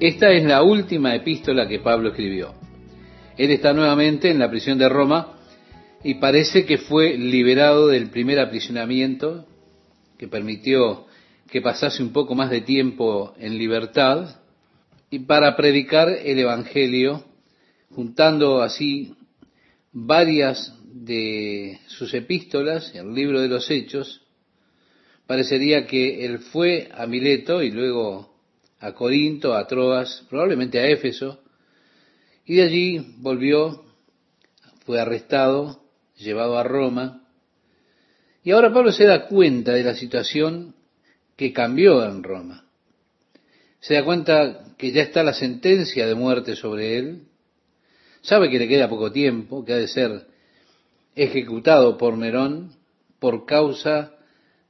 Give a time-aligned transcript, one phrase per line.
[0.00, 2.54] Esta es la última epístola que Pablo escribió.
[3.36, 5.40] Él está nuevamente en la prisión de Roma
[6.04, 9.44] y parece que fue liberado del primer aprisionamiento
[10.16, 11.06] que permitió
[11.50, 14.36] que pasase un poco más de tiempo en libertad
[15.10, 17.24] y para predicar el Evangelio,
[17.90, 19.16] juntando así
[19.90, 24.22] varias de sus epístolas, el libro de los Hechos,
[25.26, 28.37] parecería que él fue a Mileto y luego
[28.80, 31.42] a Corinto, a Troas, probablemente a Éfeso,
[32.44, 33.84] y de allí volvió,
[34.86, 35.82] fue arrestado,
[36.16, 37.24] llevado a Roma,
[38.42, 40.74] y ahora Pablo se da cuenta de la situación
[41.36, 42.64] que cambió en Roma.
[43.80, 47.22] Se da cuenta que ya está la sentencia de muerte sobre él,
[48.22, 50.26] sabe que le queda poco tiempo, que ha de ser
[51.14, 52.72] ejecutado por Nerón
[53.18, 54.14] por causa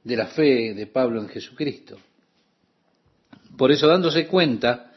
[0.03, 1.97] de la fe de Pablo en Jesucristo.
[3.57, 4.91] Por eso, dándose cuenta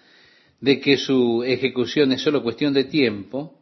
[0.60, 3.58] de que su ejecución es solo cuestión de tiempo,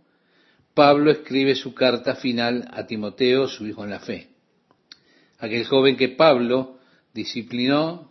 [0.74, 4.28] Pablo escribe su carta final a Timoteo, su hijo en la fe.
[5.38, 6.78] Aquel joven que Pablo
[7.14, 8.10] disciplinó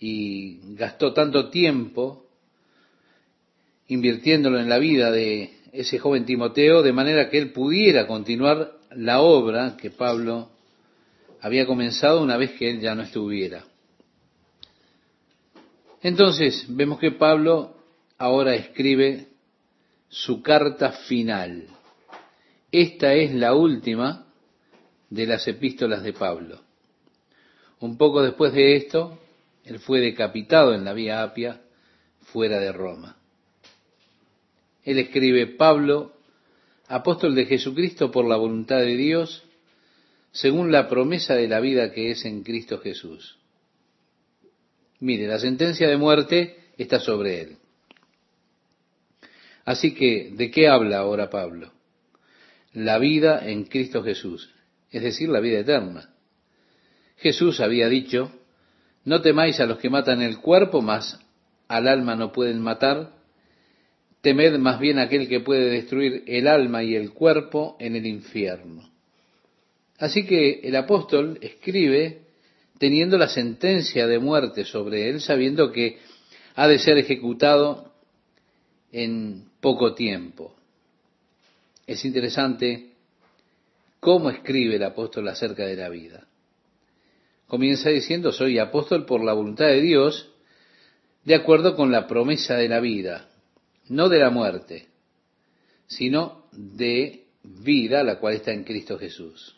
[0.00, 2.26] y gastó tanto tiempo
[3.88, 9.20] invirtiéndolo en la vida de ese joven Timoteo, de manera que él pudiera continuar la
[9.20, 10.50] obra que Pablo
[11.40, 13.64] había comenzado una vez que él ya no estuviera.
[16.06, 17.74] Entonces vemos que Pablo
[18.16, 19.26] ahora escribe
[20.08, 21.66] su carta final.
[22.70, 24.24] Esta es la última
[25.10, 26.60] de las epístolas de Pablo.
[27.80, 29.18] Un poco después de esto,
[29.64, 31.62] él fue decapitado en la vía Apia,
[32.20, 33.16] fuera de Roma.
[34.84, 36.12] Él escribe, Pablo,
[36.86, 39.42] apóstol de Jesucristo por la voluntad de Dios,
[40.30, 43.40] según la promesa de la vida que es en Cristo Jesús.
[45.00, 47.56] Mire, la sentencia de muerte está sobre él.
[49.64, 51.72] Así que, ¿de qué habla ahora Pablo?
[52.72, 54.54] La vida en Cristo Jesús,
[54.90, 56.10] es decir, la vida eterna.
[57.16, 58.30] Jesús había dicho,
[59.04, 61.18] no temáis a los que matan el cuerpo, mas
[61.68, 63.12] al alma no pueden matar,
[64.20, 68.90] temed más bien aquel que puede destruir el alma y el cuerpo en el infierno.
[69.98, 72.25] Así que el apóstol escribe
[72.78, 75.98] teniendo la sentencia de muerte sobre él, sabiendo que
[76.54, 77.92] ha de ser ejecutado
[78.92, 80.54] en poco tiempo.
[81.86, 82.92] Es interesante
[84.00, 86.26] cómo escribe el apóstol acerca de la vida.
[87.46, 90.32] Comienza diciendo, soy apóstol por la voluntad de Dios,
[91.24, 93.28] de acuerdo con la promesa de la vida,
[93.88, 94.86] no de la muerte,
[95.86, 99.56] sino de vida, la cual está en Cristo Jesús.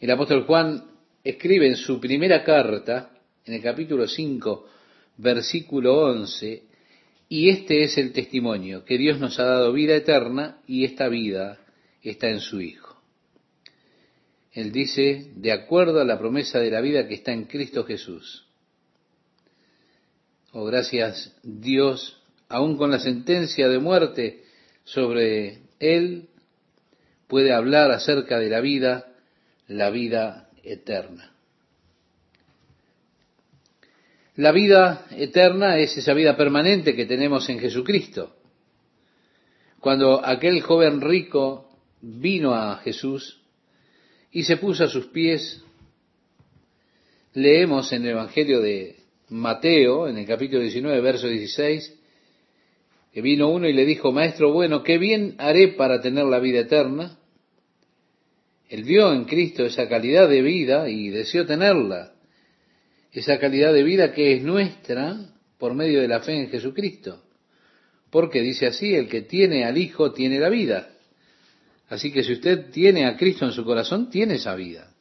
[0.00, 0.89] El apóstol Juan
[1.24, 3.10] escribe en su primera carta,
[3.44, 4.66] en el capítulo 5,
[5.18, 6.62] versículo 11,
[7.28, 11.58] y este es el testimonio, que Dios nos ha dado vida eterna y esta vida
[12.02, 13.00] está en su Hijo.
[14.52, 18.46] Él dice, de acuerdo a la promesa de la vida que está en Cristo Jesús.
[20.52, 24.42] Oh, gracias Dios, aún con la sentencia de muerte
[24.82, 26.30] sobre Él,
[27.28, 29.06] puede hablar acerca de la vida
[29.70, 31.32] la vida eterna.
[34.36, 38.36] La vida eterna es esa vida permanente que tenemos en Jesucristo.
[39.80, 41.68] Cuando aquel joven rico
[42.00, 43.40] vino a Jesús
[44.30, 45.62] y se puso a sus pies,
[47.34, 48.96] leemos en el Evangelio de
[49.28, 51.98] Mateo, en el capítulo 19, verso 16,
[53.12, 56.60] que vino uno y le dijo, Maestro bueno, ¿qué bien haré para tener la vida
[56.60, 57.19] eterna?
[58.70, 62.12] Él vio en Cristo esa calidad de vida y deseó tenerla.
[63.10, 65.16] Esa calidad de vida que es nuestra
[65.58, 67.20] por medio de la fe en Jesucristo.
[68.10, 70.88] Porque dice así, el que tiene al Hijo tiene la vida.
[71.88, 74.94] Así que si usted tiene a Cristo en su corazón, tiene esa vida.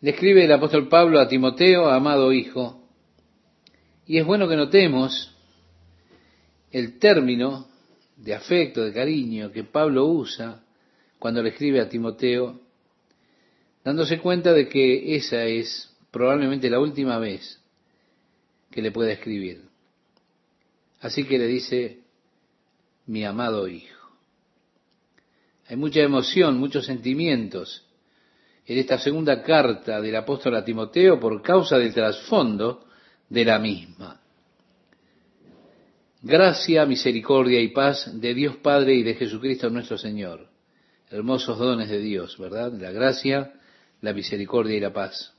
[0.00, 2.84] Le escribe el apóstol Pablo a Timoteo, amado hijo,
[4.06, 5.32] y es bueno que notemos
[6.72, 7.68] el término
[8.16, 10.63] de afecto, de cariño que Pablo usa
[11.18, 12.60] cuando le escribe a Timoteo,
[13.84, 17.60] dándose cuenta de que esa es probablemente la última vez
[18.70, 19.62] que le pueda escribir.
[21.00, 22.00] Así que le dice,
[23.06, 23.94] mi amado hijo.
[25.68, 27.86] Hay mucha emoción, muchos sentimientos
[28.66, 32.86] en esta segunda carta del apóstol a Timoteo por causa del trasfondo
[33.28, 34.20] de la misma.
[36.22, 40.53] Gracia, misericordia y paz de Dios Padre y de Jesucristo nuestro Señor
[41.14, 42.72] hermosos dones de Dios, ¿verdad?
[42.72, 43.52] La gracia,
[44.00, 45.32] la misericordia y la paz.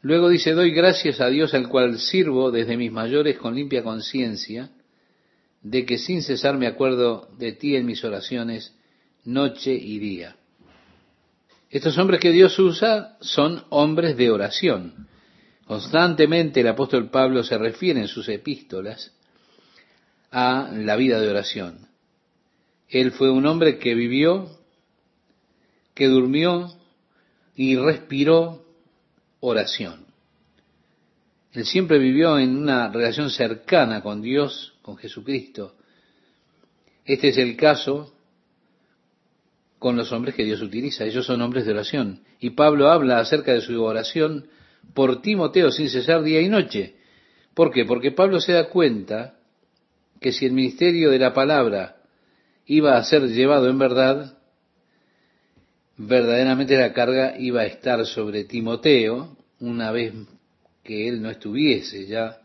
[0.00, 4.70] Luego dice, doy gracias a Dios al cual sirvo desde mis mayores con limpia conciencia,
[5.62, 8.74] de que sin cesar me acuerdo de ti en mis oraciones
[9.24, 10.36] noche y día.
[11.68, 15.06] Estos hombres que Dios usa son hombres de oración.
[15.66, 19.12] Constantemente el apóstol Pablo se refiere en sus epístolas
[20.30, 21.89] a la vida de oración.
[22.90, 24.50] Él fue un hombre que vivió,
[25.94, 26.72] que durmió
[27.54, 28.64] y respiró
[29.38, 30.06] oración.
[31.52, 35.76] Él siempre vivió en una relación cercana con Dios, con Jesucristo.
[37.04, 38.12] Este es el caso
[39.78, 41.04] con los hombres que Dios utiliza.
[41.04, 42.22] Ellos son hombres de oración.
[42.40, 44.48] Y Pablo habla acerca de su oración
[44.94, 46.96] por Timoteo sin cesar día y noche.
[47.54, 47.84] ¿Por qué?
[47.84, 49.36] Porque Pablo se da cuenta
[50.20, 51.99] que si el ministerio de la palabra
[52.70, 54.38] iba a ser llevado en verdad,
[55.96, 60.14] verdaderamente la carga iba a estar sobre Timoteo una vez
[60.84, 62.40] que él no estuviese ya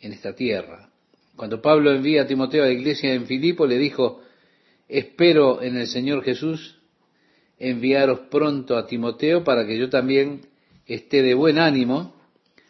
[0.00, 0.88] en esta tierra.
[1.36, 4.22] Cuando Pablo envía a Timoteo a la iglesia en Filipo, le dijo,
[4.88, 6.78] espero en el Señor Jesús
[7.58, 10.46] enviaros pronto a Timoteo para que yo también
[10.86, 12.14] esté de buen ánimo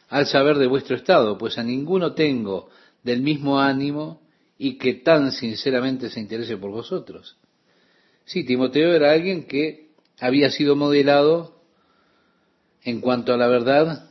[0.09, 2.71] al saber de vuestro estado, pues a ninguno tengo
[3.05, 4.26] del mismo ánimo
[4.59, 7.37] y que tan sinceramente se interese por vosotros.
[8.25, 11.63] Sí, Timoteo era alguien que había sido modelado
[12.83, 14.11] en cuanto a la verdad,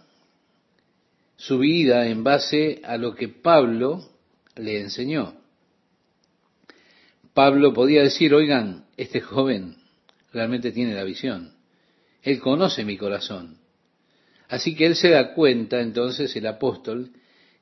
[1.38, 4.04] su vida en base a lo que Pablo
[4.56, 5.34] le enseñó.
[7.34, 9.76] Pablo podía decir, oigan, este joven
[10.32, 11.54] realmente tiene la visión.
[12.22, 13.58] Él conoce mi corazón.
[14.48, 17.12] Así que él se da cuenta, entonces, el apóstol,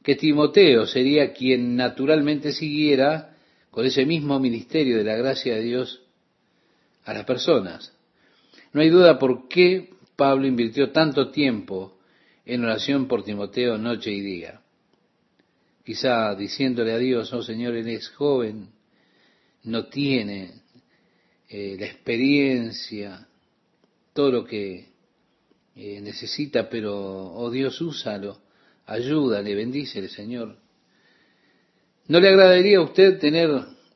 [0.03, 3.37] que Timoteo sería quien naturalmente siguiera
[3.71, 6.01] con ese mismo ministerio de la gracia de Dios
[7.05, 7.93] a las personas.
[8.73, 11.97] No hay duda por qué Pablo invirtió tanto tiempo
[12.45, 14.61] en oración por Timoteo noche y día.
[15.85, 18.69] Quizá diciéndole a Dios, oh Señor, él es joven,
[19.63, 20.51] no tiene
[21.47, 23.27] eh, la experiencia,
[24.13, 24.89] todo lo que
[25.75, 28.43] eh, necesita, pero, oh Dios, úsalo
[28.85, 30.57] ayúdale, bendícele, Señor.
[32.07, 33.49] ¿No le agradaría a usted tener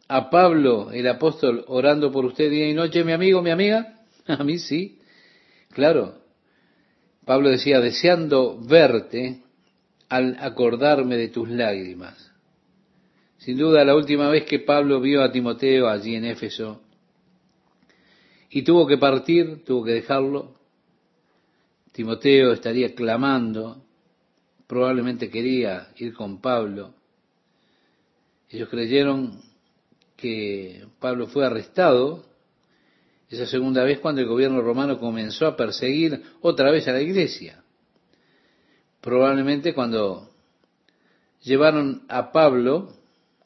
[0.08, 3.96] a Pablo, el apóstol, orando por usted día y noche, mi amigo, mi amiga?
[4.28, 5.00] A mí sí,
[5.72, 6.16] claro.
[7.26, 9.42] Pablo decía, deseando verte
[10.08, 12.32] al acordarme de tus lágrimas.
[13.38, 16.82] Sin duda, la última vez que Pablo vio a Timoteo allí en Éfeso
[18.50, 20.56] y tuvo que partir, tuvo que dejarlo,
[21.92, 23.84] Timoteo estaría clamando
[24.68, 26.94] probablemente quería ir con Pablo.
[28.50, 29.42] Ellos creyeron
[30.16, 32.26] que Pablo fue arrestado
[33.30, 37.64] esa segunda vez cuando el gobierno romano comenzó a perseguir otra vez a la iglesia.
[39.02, 40.30] Probablemente cuando
[41.44, 42.94] llevaron a Pablo,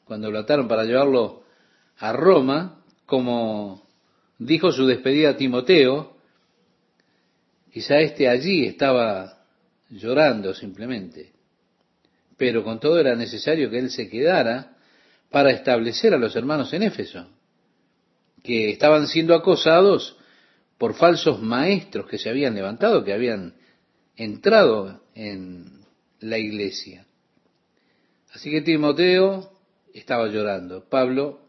[0.04, 1.42] cuando lo ataron para llevarlo
[1.98, 3.86] a Roma, como
[4.38, 6.16] dijo su despedida a Timoteo,
[7.72, 9.41] quizá este allí estaba
[9.92, 11.32] llorando simplemente.
[12.36, 14.76] Pero con todo era necesario que él se quedara
[15.30, 17.28] para establecer a los hermanos en Éfeso,
[18.42, 20.16] que estaban siendo acosados
[20.78, 23.54] por falsos maestros que se habían levantado, que habían
[24.16, 25.84] entrado en
[26.20, 27.06] la iglesia.
[28.32, 29.52] Así que Timoteo
[29.94, 30.88] estaba llorando.
[30.88, 31.40] Pablo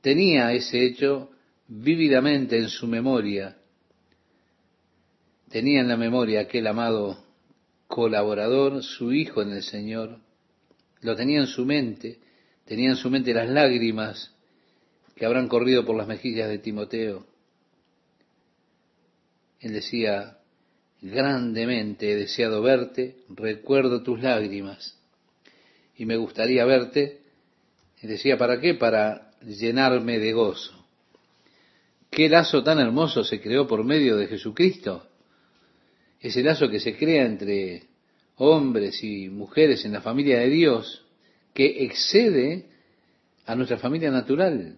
[0.00, 1.30] tenía ese hecho
[1.68, 3.56] vívidamente en su memoria
[5.50, 7.22] tenía en la memoria aquel amado
[7.86, 10.20] colaborador, su hijo en el Señor,
[11.00, 12.18] lo tenía en su mente,
[12.64, 14.32] tenía en su mente las lágrimas
[15.16, 17.26] que habrán corrido por las mejillas de Timoteo.
[19.58, 20.38] Él decía,
[21.02, 24.96] grandemente he deseado verte, recuerdo tus lágrimas
[25.96, 27.18] y me gustaría verte.
[28.00, 28.72] Y decía, ¿para qué?
[28.72, 30.86] Para llenarme de gozo.
[32.08, 35.09] Qué lazo tan hermoso se creó por medio de Jesucristo
[36.20, 37.84] ese lazo que se crea entre
[38.36, 41.04] hombres y mujeres en la familia de Dios,
[41.54, 42.66] que excede
[43.46, 44.76] a nuestra familia natural.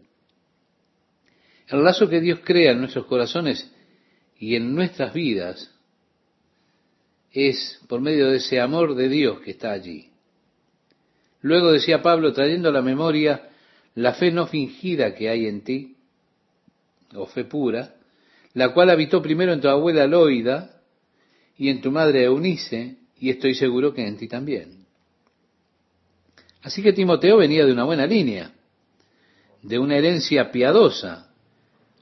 [1.68, 3.70] El lazo que Dios crea en nuestros corazones
[4.38, 5.72] y en nuestras vidas
[7.32, 10.10] es por medio de ese amor de Dios que está allí.
[11.40, 13.48] Luego decía Pablo, trayendo a la memoria
[13.94, 15.96] la fe no fingida que hay en ti,
[17.14, 17.94] o fe pura,
[18.54, 20.81] la cual habitó primero en tu abuela Loida
[21.62, 24.84] y en tu madre Eunice, y estoy seguro que en ti también.
[26.60, 28.52] Así que Timoteo venía de una buena línea,
[29.62, 31.30] de una herencia piadosa.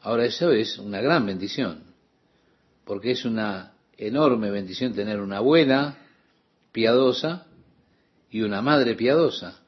[0.01, 1.83] Ahora eso es una gran bendición,
[2.87, 5.99] porque es una enorme bendición tener una abuela
[6.73, 7.47] piadosa
[8.31, 9.61] y una madre piadosa.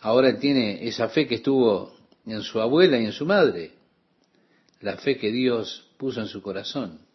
[0.00, 3.72] Ahora él tiene esa fe que estuvo en su abuela y en su madre,
[4.82, 7.07] la fe que Dios puso en su corazón.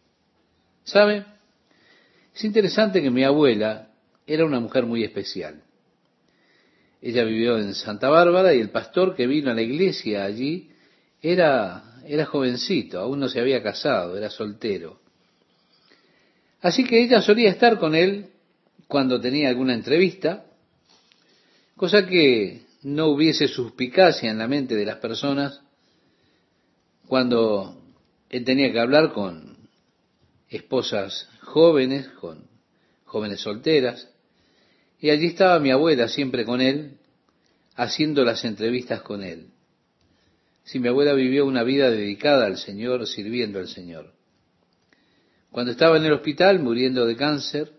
[0.84, 1.24] ¿Sabe?
[2.34, 3.88] Es interesante que mi abuela
[4.26, 5.62] era una mujer muy especial.
[7.00, 10.70] Ella vivió en Santa Bárbara y el pastor que vino a la iglesia allí
[11.20, 15.00] era, era jovencito, aún no se había casado, era soltero.
[16.60, 18.30] Así que ella solía estar con él
[18.88, 20.46] cuando tenía alguna entrevista,
[21.76, 25.60] cosa que no hubiese suspicacia en la mente de las personas
[27.06, 27.82] cuando
[28.30, 29.53] él tenía que hablar con
[30.56, 32.46] esposas jóvenes, con
[33.04, 34.08] jóvenes solteras,
[35.00, 36.98] y allí estaba mi abuela siempre con él,
[37.76, 39.48] haciendo las entrevistas con él.
[40.64, 44.12] Si mi abuela vivió una vida dedicada al Señor, sirviendo al Señor.
[45.50, 47.72] Cuando estaba en el hospital muriendo de cáncer,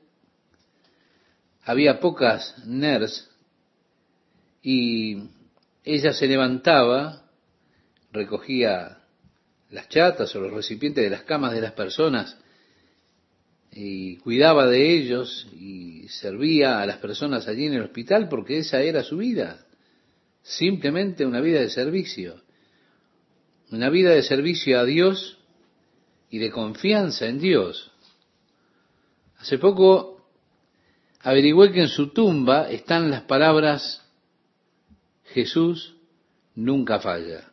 [1.64, 3.30] había pocas NERS
[4.62, 5.30] y
[5.84, 7.24] ella se levantaba,
[8.12, 9.00] recogía
[9.72, 12.38] las chatas o los recipientes de las camas de las personas
[13.78, 18.82] y cuidaba de ellos y servía a las personas allí en el hospital porque esa
[18.82, 19.66] era su vida,
[20.42, 22.42] simplemente una vida de servicio,
[23.72, 25.40] una vida de servicio a Dios
[26.30, 27.92] y de confianza en Dios.
[29.40, 30.26] Hace poco
[31.20, 34.10] averigüé que en su tumba están las palabras
[35.26, 35.98] Jesús
[36.56, 37.52] nunca falla.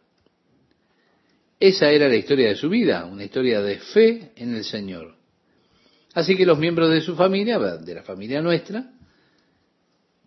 [1.58, 5.21] Esa era la historia de su vida, una historia de fe en el Señor.
[6.14, 8.90] Así que los miembros de su familia, de la familia nuestra,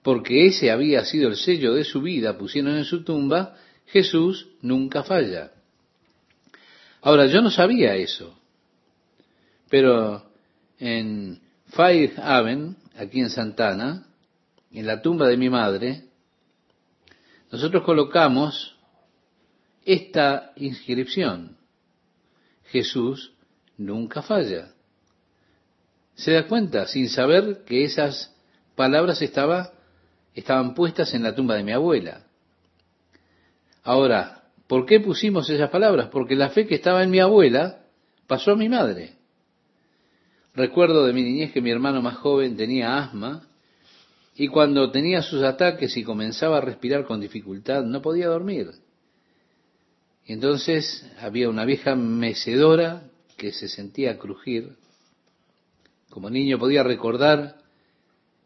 [0.01, 3.55] porque ese había sido el sello de su vida, pusieron en su tumba,
[3.87, 5.51] Jesús nunca falla.
[7.01, 8.37] Ahora, yo no sabía eso,
[9.69, 10.31] pero
[10.79, 14.07] en Fire Haven, aquí en Santana,
[14.71, 16.05] en la tumba de mi madre,
[17.51, 18.75] nosotros colocamos
[19.85, 21.57] esta inscripción.
[22.65, 23.33] Jesús
[23.77, 24.74] nunca falla.
[26.15, 28.33] Se da cuenta, sin saber que esas
[28.75, 29.73] palabras estaba,
[30.33, 32.23] estaban puestas en la tumba de mi abuela.
[33.83, 36.07] Ahora, ¿por qué pusimos esas palabras?
[36.11, 37.83] Porque la fe que estaba en mi abuela
[38.27, 39.13] pasó a mi madre.
[40.53, 43.43] Recuerdo de mi niñez que mi hermano más joven tenía asma
[44.35, 48.71] y cuando tenía sus ataques y comenzaba a respirar con dificultad, no podía dormir.
[50.25, 53.03] Y entonces había una vieja mecedora
[53.37, 54.77] que se sentía crujir
[56.15, 57.57] como niño podía recordar,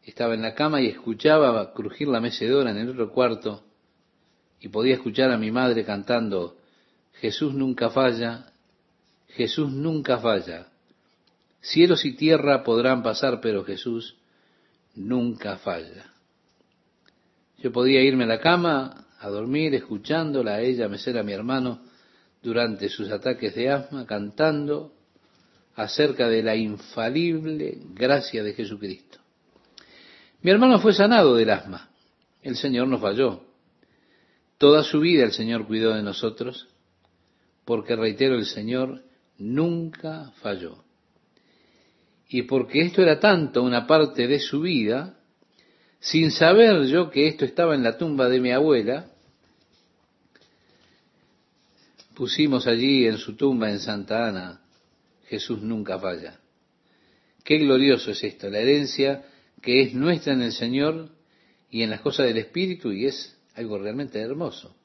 [0.02, 3.64] estaba en la cama y escuchaba crujir la mecedora en el otro cuarto
[4.60, 6.58] y podía escuchar a mi madre cantando,
[7.14, 8.48] Jesús nunca falla,
[9.28, 10.70] Jesús nunca falla.
[11.62, 14.18] Cielos y tierra podrán pasar, pero Jesús
[14.96, 16.12] nunca falla.
[17.60, 21.84] Yo podía irme a la cama a dormir escuchándola a ella mecer a mi hermano
[22.42, 24.96] durante sus ataques de asma, cantando
[25.80, 29.20] acerca de la infalible gracia de Jesucristo.
[30.42, 31.90] Mi hermano fue sanado del asma.
[32.42, 33.46] El Señor nos falló.
[34.58, 36.68] Toda su vida el Señor cuidó de nosotros,
[37.64, 39.04] porque reitero, el Señor
[39.38, 40.84] nunca falló.
[42.28, 45.18] Y porque esto era tanto una parte de su vida,
[46.02, 49.12] sin saber yo que esto estaba en la tumba de mi abuela,
[52.16, 54.62] pusimos allí en su tumba en Santa Ana
[55.30, 56.40] Jesús nunca falla.
[57.44, 59.24] Qué glorioso es esto, la herencia
[59.62, 61.10] que es nuestra en el Señor
[61.70, 64.76] y en las cosas del Espíritu y es algo realmente hermoso.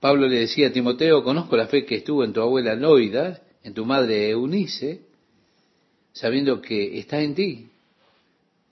[0.00, 3.74] Pablo le decía a Timoteo, conozco la fe que estuvo en tu abuela Loida, en
[3.74, 5.02] tu madre Eunice,
[6.12, 7.68] sabiendo que está en ti.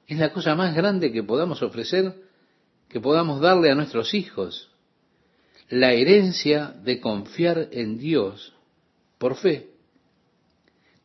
[0.08, 2.14] Es la cosa más grande que podamos ofrecer,
[2.88, 4.68] que podamos darle a nuestros hijos,
[5.68, 8.52] la herencia de confiar en Dios
[9.18, 9.75] por fe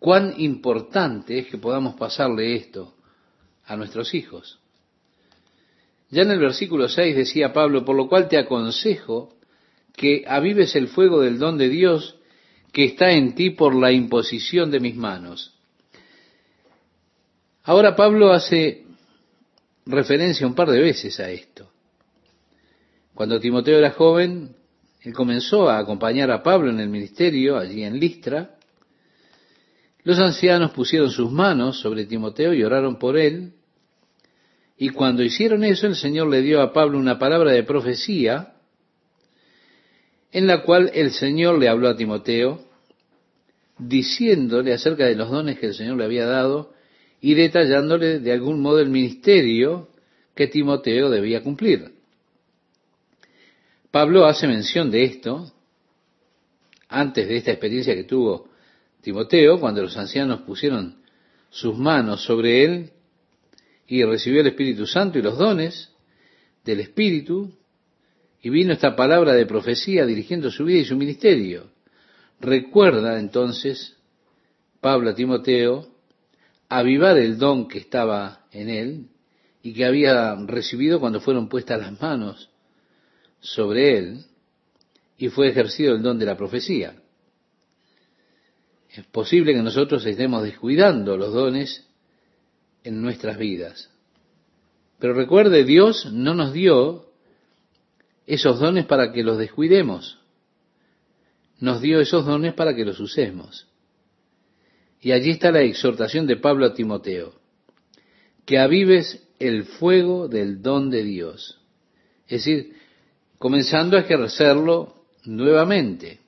[0.01, 2.95] cuán importante es que podamos pasarle esto
[3.65, 4.57] a nuestros hijos.
[6.09, 9.35] Ya en el versículo 6 decía Pablo, por lo cual te aconsejo
[9.95, 12.15] que avives el fuego del don de Dios
[12.71, 15.53] que está en ti por la imposición de mis manos.
[17.63, 18.85] Ahora Pablo hace
[19.85, 21.69] referencia un par de veces a esto.
[23.13, 24.55] Cuando Timoteo era joven,
[25.01, 28.57] él comenzó a acompañar a Pablo en el ministerio allí en Listra,
[30.03, 33.53] los ancianos pusieron sus manos sobre Timoteo y oraron por él.
[34.77, 38.53] Y cuando hicieron eso, el Señor le dio a Pablo una palabra de profecía
[40.31, 42.63] en la cual el Señor le habló a Timoteo,
[43.77, 46.73] diciéndole acerca de los dones que el Señor le había dado
[47.19, 49.89] y detallándole de algún modo el ministerio
[50.33, 51.91] que Timoteo debía cumplir.
[53.91, 55.51] Pablo hace mención de esto
[56.87, 58.50] antes de esta experiencia que tuvo
[59.01, 61.01] Timoteo, cuando los ancianos pusieron
[61.49, 62.91] sus manos sobre él
[63.87, 65.89] y recibió el Espíritu Santo y los dones
[66.63, 67.51] del Espíritu,
[68.41, 71.69] y vino esta palabra de profecía dirigiendo su vida y su ministerio.
[72.39, 73.95] Recuerda entonces
[74.79, 75.87] Pablo a Timoteo
[76.69, 79.07] avivar el don que estaba en él
[79.61, 82.49] y que había recibido cuando fueron puestas las manos
[83.39, 84.25] sobre él
[85.17, 87.00] y fue ejercido el don de la profecía.
[88.93, 91.87] Es posible que nosotros estemos descuidando los dones
[92.83, 93.89] en nuestras vidas.
[94.99, 97.11] Pero recuerde, Dios no nos dio
[98.25, 100.19] esos dones para que los descuidemos.
[101.59, 103.67] Nos dio esos dones para que los usemos.
[104.99, 107.33] Y allí está la exhortación de Pablo a Timoteo,
[108.45, 111.59] que avives el fuego del don de Dios.
[112.27, 112.75] Es decir,
[113.39, 114.95] comenzando a ejercerlo
[115.25, 116.20] nuevamente.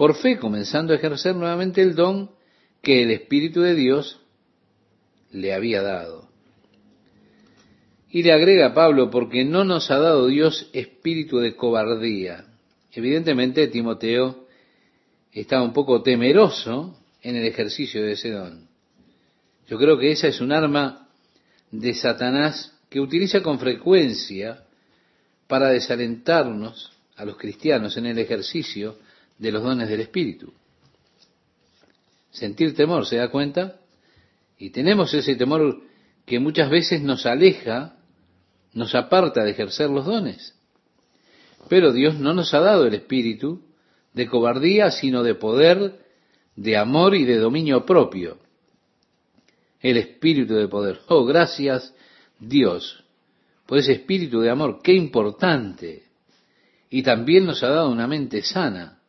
[0.00, 2.30] Por fe, comenzando a ejercer nuevamente el don
[2.80, 4.18] que el Espíritu de Dios
[5.30, 6.30] le había dado.
[8.08, 12.46] Y le agrega Pablo, porque no nos ha dado Dios espíritu de cobardía.
[12.92, 14.46] Evidentemente Timoteo
[15.32, 18.68] estaba un poco temeroso en el ejercicio de ese don.
[19.68, 21.10] Yo creo que esa es un arma
[21.70, 24.64] de Satanás que utiliza con frecuencia
[25.46, 28.96] para desalentarnos a los cristianos en el ejercicio
[29.40, 30.52] de los dones del Espíritu.
[32.30, 33.80] Sentir temor, ¿se da cuenta?
[34.56, 35.82] Y tenemos ese temor
[36.24, 37.96] que muchas veces nos aleja
[38.72, 40.54] nos aparta de ejercer los dones.
[41.68, 43.62] Pero Dios no nos ha dado el espíritu
[44.12, 46.00] de cobardía, sino de poder,
[46.56, 48.38] de amor y de dominio propio.
[49.80, 51.00] El espíritu de poder.
[51.08, 51.94] Oh, gracias
[52.38, 53.04] Dios
[53.66, 54.80] por ese espíritu de amor.
[54.82, 56.04] Qué importante.
[56.90, 58.99] Y también nos ha dado una mente sana.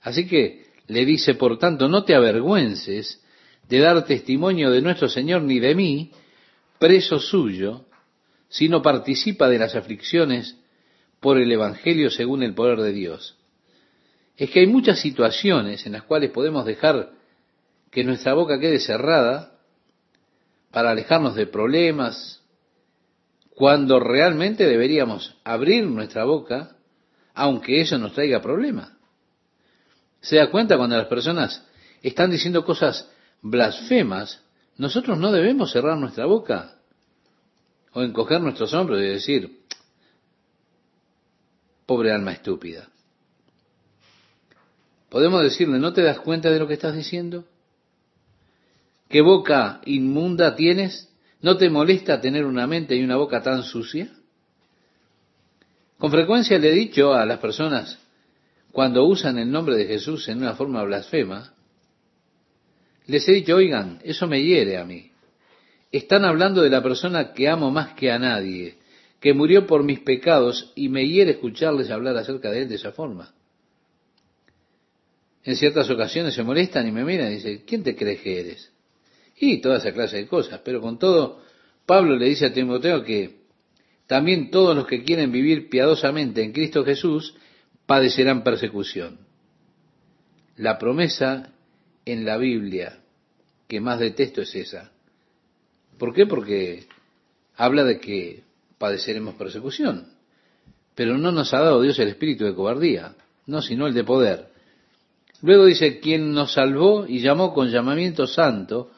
[0.00, 3.22] Así que le dice, por tanto, no te avergüences
[3.68, 6.12] de dar testimonio de nuestro Señor ni de mí,
[6.78, 7.84] preso suyo,
[8.48, 10.56] sino participa de las aflicciones
[11.20, 13.36] por el Evangelio según el poder de Dios.
[14.36, 17.10] Es que hay muchas situaciones en las cuales podemos dejar
[17.90, 19.58] que nuestra boca quede cerrada
[20.70, 22.42] para alejarnos de problemas,
[23.50, 26.76] cuando realmente deberíamos abrir nuestra boca,
[27.34, 28.92] aunque eso nos traiga problemas.
[30.20, 31.64] ¿Se da cuenta cuando las personas
[32.02, 33.08] están diciendo cosas
[33.42, 34.42] blasfemas?
[34.76, 36.76] Nosotros no debemos cerrar nuestra boca
[37.92, 39.60] o encoger nuestros hombros y decir,
[41.86, 42.88] pobre alma estúpida.
[45.08, 47.44] Podemos decirle, ¿no te das cuenta de lo que estás diciendo?
[49.08, 51.08] ¿Qué boca inmunda tienes?
[51.40, 54.10] ¿No te molesta tener una mente y una boca tan sucia?
[55.96, 57.98] Con frecuencia le he dicho a las personas,
[58.78, 61.52] cuando usan el nombre de Jesús en una forma blasfema,
[63.06, 65.10] les he dicho, oigan, eso me hiere a mí.
[65.90, 68.76] Están hablando de la persona que amo más que a nadie,
[69.18, 72.92] que murió por mis pecados y me hiere escucharles hablar acerca de él de esa
[72.92, 73.34] forma.
[75.42, 78.70] En ciertas ocasiones se molestan y me miran y dicen, ¿quién te crees que eres?
[79.38, 80.60] Y toda esa clase de cosas.
[80.64, 81.42] Pero con todo,
[81.84, 83.40] Pablo le dice a Timoteo que
[84.06, 87.34] también todos los que quieren vivir piadosamente en Cristo Jesús
[87.88, 89.18] padecerán persecución.
[90.56, 91.54] La promesa
[92.04, 92.98] en la Biblia
[93.66, 94.92] que más detesto es esa.
[95.98, 96.26] ¿Por qué?
[96.26, 96.86] Porque
[97.56, 98.44] habla de que
[98.76, 100.12] padeceremos persecución.
[100.94, 103.14] Pero no nos ha dado Dios el espíritu de cobardía,
[103.46, 104.48] no, sino el de poder.
[105.40, 108.90] Luego dice, quien nos salvó y llamó con llamamiento santo,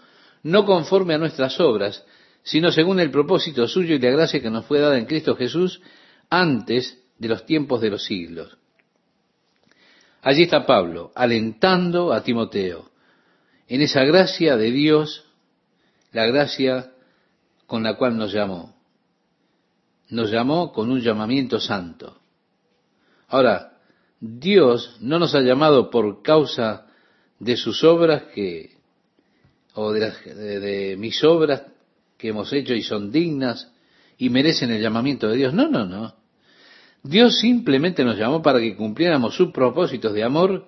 [0.43, 2.05] no conforme a nuestras obras,
[2.43, 5.81] sino según el propósito suyo y la gracia que nos fue dada en Cristo Jesús
[6.29, 8.57] antes de los tiempos de los siglos.
[10.23, 12.91] Allí está Pablo, alentando a Timoteo
[13.69, 15.25] en esa gracia de Dios
[16.13, 16.93] la gracia
[17.67, 18.75] con la cual nos llamó.
[20.09, 22.19] Nos llamó con un llamamiento santo.
[23.29, 23.79] Ahora,
[24.19, 26.87] Dios no nos ha llamado por causa
[27.39, 28.77] de sus obras que,
[29.75, 31.63] o de, de mis obras
[32.19, 33.73] que hemos hecho y son dignas
[34.19, 35.55] y merecen el llamamiento de Dios.
[35.55, 36.20] No, no, no.
[37.03, 40.67] Dios simplemente nos llamó para que cumpliéramos sus propósitos de amor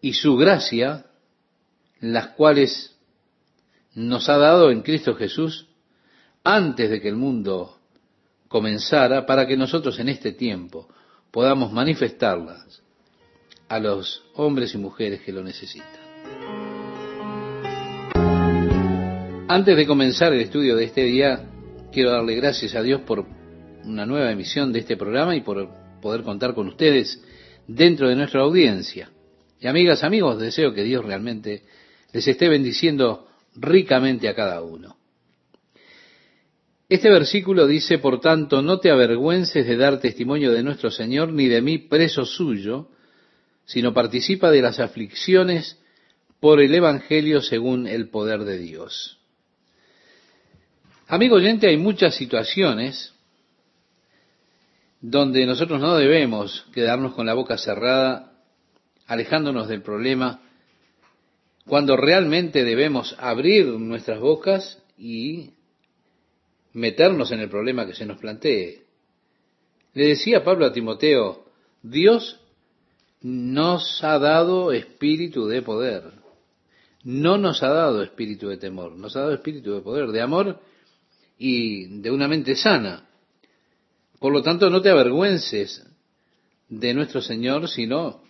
[0.00, 1.06] y su gracia,
[2.00, 2.96] las cuales
[3.94, 5.68] nos ha dado en Cristo Jesús
[6.44, 7.78] antes de que el mundo
[8.48, 10.88] comenzara para que nosotros en este tiempo
[11.30, 12.82] podamos manifestarlas
[13.68, 15.88] a los hombres y mujeres que lo necesitan.
[19.48, 21.48] Antes de comenzar el estudio de este día,
[21.92, 23.26] quiero darle gracias a Dios por
[23.84, 25.68] una nueva emisión de este programa y por
[26.00, 27.22] poder contar con ustedes
[27.66, 29.10] dentro de nuestra audiencia.
[29.60, 31.62] Y amigas, amigos, deseo que Dios realmente
[32.12, 34.96] les esté bendiciendo ricamente a cada uno.
[36.88, 41.48] Este versículo dice, por tanto, no te avergüences de dar testimonio de nuestro Señor, ni
[41.48, 42.88] de mí preso suyo,
[43.64, 45.78] sino participa de las aflicciones
[46.38, 49.18] por el Evangelio según el poder de Dios.
[51.06, 53.14] Amigo oyente, hay muchas situaciones
[55.02, 58.32] donde nosotros no debemos quedarnos con la boca cerrada,
[59.06, 60.40] alejándonos del problema,
[61.66, 65.50] cuando realmente debemos abrir nuestras bocas y
[66.72, 68.84] meternos en el problema que se nos plantee.
[69.92, 71.46] Le decía Pablo a Timoteo,
[71.82, 72.40] Dios
[73.20, 76.12] nos ha dado espíritu de poder,
[77.02, 80.60] no nos ha dado espíritu de temor, nos ha dado espíritu de poder, de amor
[81.38, 83.08] y de una mente sana.
[84.22, 85.84] Por lo tanto, no te avergüences
[86.68, 88.22] de nuestro Señor, sino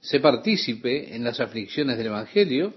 [0.00, 2.74] sé partícipe en las aflicciones del Evangelio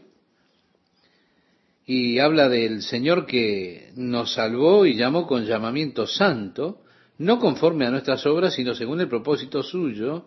[1.88, 6.84] y habla del Señor que nos salvó y llamó con llamamiento santo,
[7.18, 10.26] no conforme a nuestras obras, sino según el propósito suyo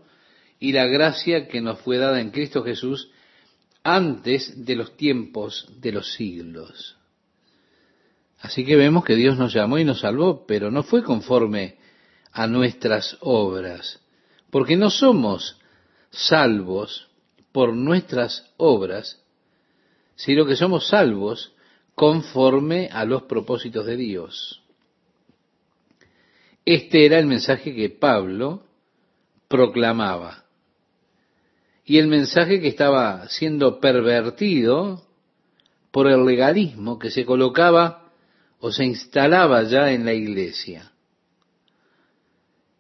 [0.59, 3.09] y la gracia que nos fue dada en Cristo Jesús
[3.85, 6.96] antes de los tiempos de los siglos.
[8.40, 11.81] Así que vemos que Dios nos llamó y nos salvó, pero no fue conforme
[12.32, 14.00] a nuestras obras,
[14.50, 15.58] porque no somos
[16.10, 17.08] salvos
[17.52, 19.22] por nuestras obras,
[20.16, 21.52] sino que somos salvos
[21.94, 24.62] conforme a los propósitos de Dios.
[26.64, 28.64] Este era el mensaje que Pablo
[29.48, 30.44] proclamaba.
[31.84, 35.02] Y el mensaje que estaba siendo pervertido
[35.90, 38.12] por el legalismo que se colocaba
[38.60, 40.91] o se instalaba ya en la iglesia.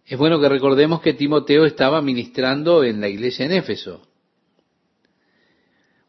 [0.04, 4.06] Es bueno que recordemos que Timoteo estaba ministrando en la iglesia en Éfeso.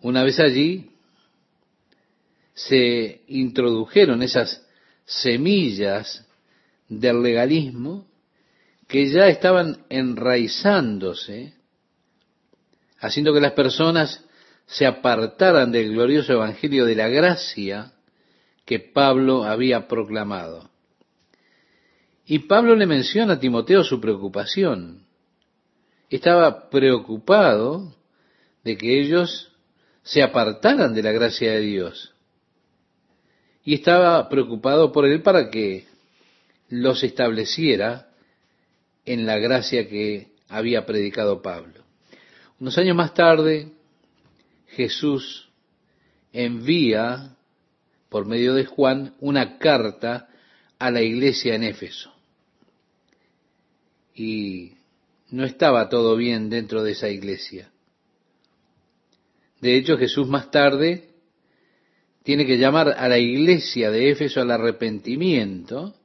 [0.01, 0.91] Una vez allí
[2.53, 4.65] se introdujeron esas
[5.06, 6.25] semillas
[6.89, 8.06] del legalismo
[8.88, 11.53] que ya estaban enraizándose,
[12.99, 14.23] haciendo que las personas
[14.65, 17.93] se apartaran del glorioso evangelio de la gracia
[18.65, 20.73] que Pablo había proclamado.
[22.26, 25.06] Y Pablo le menciona a Timoteo su preocupación.
[26.10, 27.96] Estaba preocupado
[28.64, 29.52] de que ellos
[30.04, 32.14] se apartaran de la gracia de Dios.
[33.66, 35.86] Y estaba preocupado por él para que
[36.70, 38.10] los estableciera
[39.06, 41.84] en la gracia que había predicado Pablo.
[42.60, 43.72] Unos años más tarde,
[44.68, 45.50] Jesús
[46.32, 47.36] envía
[48.10, 50.30] por medio de Juan una carta
[50.80, 52.12] a la iglesia en Éfeso.
[54.15, 54.73] Y
[55.32, 57.71] no estaba todo bien dentro de esa iglesia.
[59.62, 61.10] De hecho, Jesús más tarde
[62.23, 65.95] tiene que llamar a la iglesia de Éfeso al arrepentimiento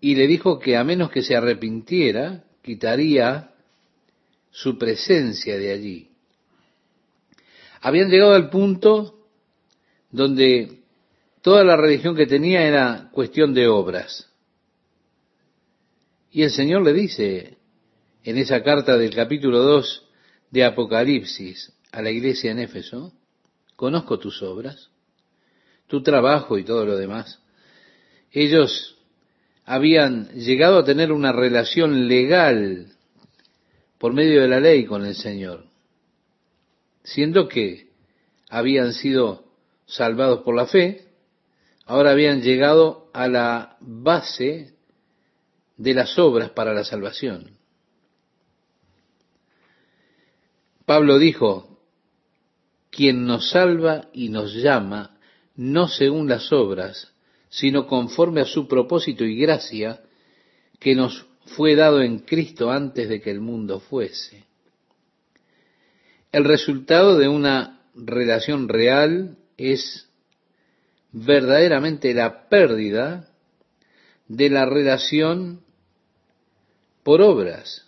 [0.00, 3.52] y le dijo que a menos que se arrepintiera, quitaría
[4.50, 6.10] su presencia de allí.
[7.80, 9.26] Habían llegado al punto
[10.10, 10.86] donde
[11.46, 14.28] Toda la religión que tenía era cuestión de obras.
[16.36, 17.56] Y el Señor le dice
[18.22, 20.06] en esa carta del capítulo 2
[20.50, 23.14] de Apocalipsis a la iglesia en Éfeso,
[23.74, 24.90] conozco tus obras,
[25.86, 27.40] tu trabajo y todo lo demás.
[28.32, 28.98] Ellos
[29.64, 32.88] habían llegado a tener una relación legal
[33.96, 35.64] por medio de la ley con el Señor,
[37.02, 37.88] siendo que
[38.50, 39.46] habían sido
[39.86, 41.06] salvados por la fe,
[41.86, 44.75] ahora habían llegado a la base
[45.76, 47.56] de las obras para la salvación.
[50.84, 51.80] Pablo dijo,
[52.90, 55.18] quien nos salva y nos llama,
[55.56, 57.12] no según las obras,
[57.48, 60.00] sino conforme a su propósito y gracia
[60.78, 64.44] que nos fue dado en Cristo antes de que el mundo fuese.
[66.32, 70.08] El resultado de una relación real es
[71.12, 73.30] verdaderamente la pérdida
[74.28, 75.65] de la relación
[77.06, 77.86] por obras.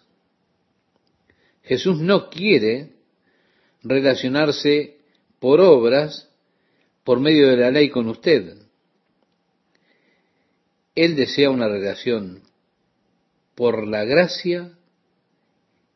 [1.65, 2.93] Jesús no quiere
[3.83, 4.99] relacionarse
[5.41, 6.31] por obras
[7.03, 8.57] por medio de la ley con usted.
[10.95, 12.45] Él desea una relación
[13.57, 14.79] por la gracia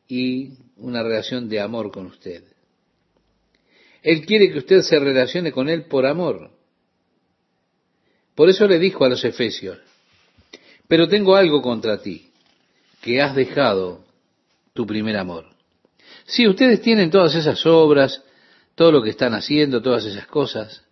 [0.09, 2.43] y una relación de amor con usted.
[4.01, 6.51] Él quiere que usted se relacione con Él por amor.
[8.35, 9.79] Por eso le dijo a los efesios,
[10.89, 12.32] pero tengo algo contra ti,
[13.03, 14.05] que has dejado
[14.73, 15.45] tu primer amor.
[16.25, 18.23] Si ustedes tienen todas esas obras,
[18.75, 20.85] todo lo que están haciendo, todas esas cosas,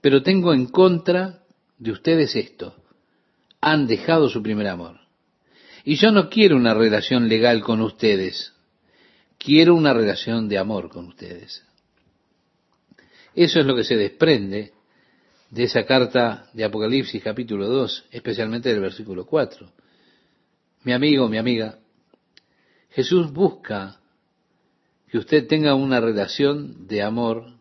[0.00, 1.44] pero tengo en contra
[1.78, 2.74] de ustedes esto,
[3.60, 4.98] han dejado su primer amor.
[5.84, 8.52] Y yo no quiero una relación legal con ustedes,
[9.38, 11.64] quiero una relación de amor con ustedes.
[13.36, 14.72] Eso es lo que se desprende
[15.50, 19.79] de esa carta de Apocalipsis capítulo 2, especialmente del versículo 4.
[20.82, 21.78] Mi amigo, mi amiga,
[22.90, 24.00] Jesús busca
[25.08, 27.52] que usted tenga una relación de amor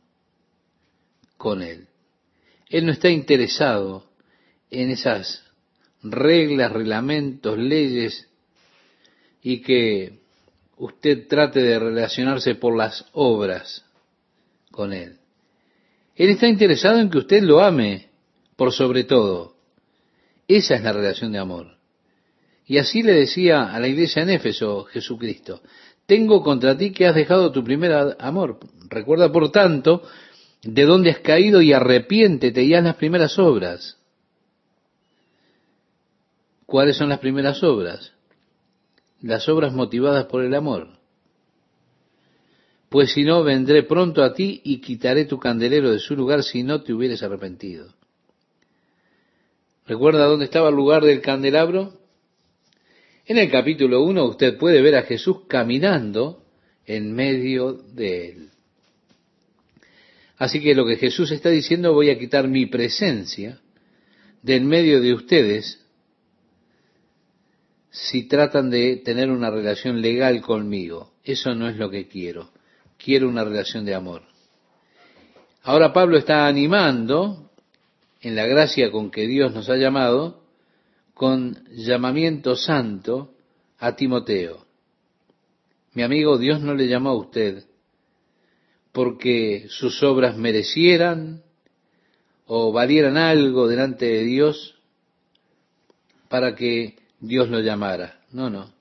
[1.37, 1.87] con Él.
[2.69, 4.05] Él no está interesado
[4.69, 5.43] en esas
[6.03, 8.29] reglas, reglamentos, leyes
[9.41, 10.19] y que
[10.77, 13.83] usted trate de relacionarse por las obras
[14.71, 15.17] con Él.
[16.15, 18.09] Él está interesado en que usted lo ame
[18.55, 19.55] por sobre todo.
[20.47, 21.78] Esa es la relación de amor.
[22.69, 25.61] Y así le decía a la iglesia en Éfeso Jesucristo,
[26.05, 28.59] tengo contra ti que has dejado tu primer amor.
[28.89, 30.03] Recuerda, por tanto,
[30.63, 33.97] de dónde has caído y arrepiéntete y haz las primeras obras.
[36.65, 38.13] ¿Cuáles son las primeras obras?
[39.21, 40.99] Las obras motivadas por el amor
[42.89, 46.63] pues si no, vendré pronto a ti y quitaré tu candelero de su lugar si
[46.63, 47.93] no te hubieres arrepentido.
[49.85, 51.98] ¿Recuerda dónde estaba el lugar del candelabro?
[53.29, 56.43] En el capítulo 1 usted puede ver a Jesús caminando
[56.85, 58.49] en medio de él.
[60.37, 63.61] Así que lo que Jesús está diciendo, voy a quitar mi presencia
[64.41, 65.79] de en medio de ustedes
[67.91, 71.13] si tratan de tener una relación legal conmigo.
[71.23, 72.49] Eso no es lo que quiero
[73.03, 74.21] quiero una relación de amor.
[75.63, 77.49] Ahora Pablo está animando
[78.21, 80.43] en la gracia con que Dios nos ha llamado,
[81.19, 83.33] con llamamiento santo
[83.77, 84.65] a Timoteo.
[85.91, 87.65] Mi amigo, Dios no le llamó a usted
[88.93, 91.43] porque sus obras merecieran
[92.45, 94.79] o valieran algo delante de Dios
[96.29, 98.21] para que Dios lo llamara.
[98.31, 98.71] No, no.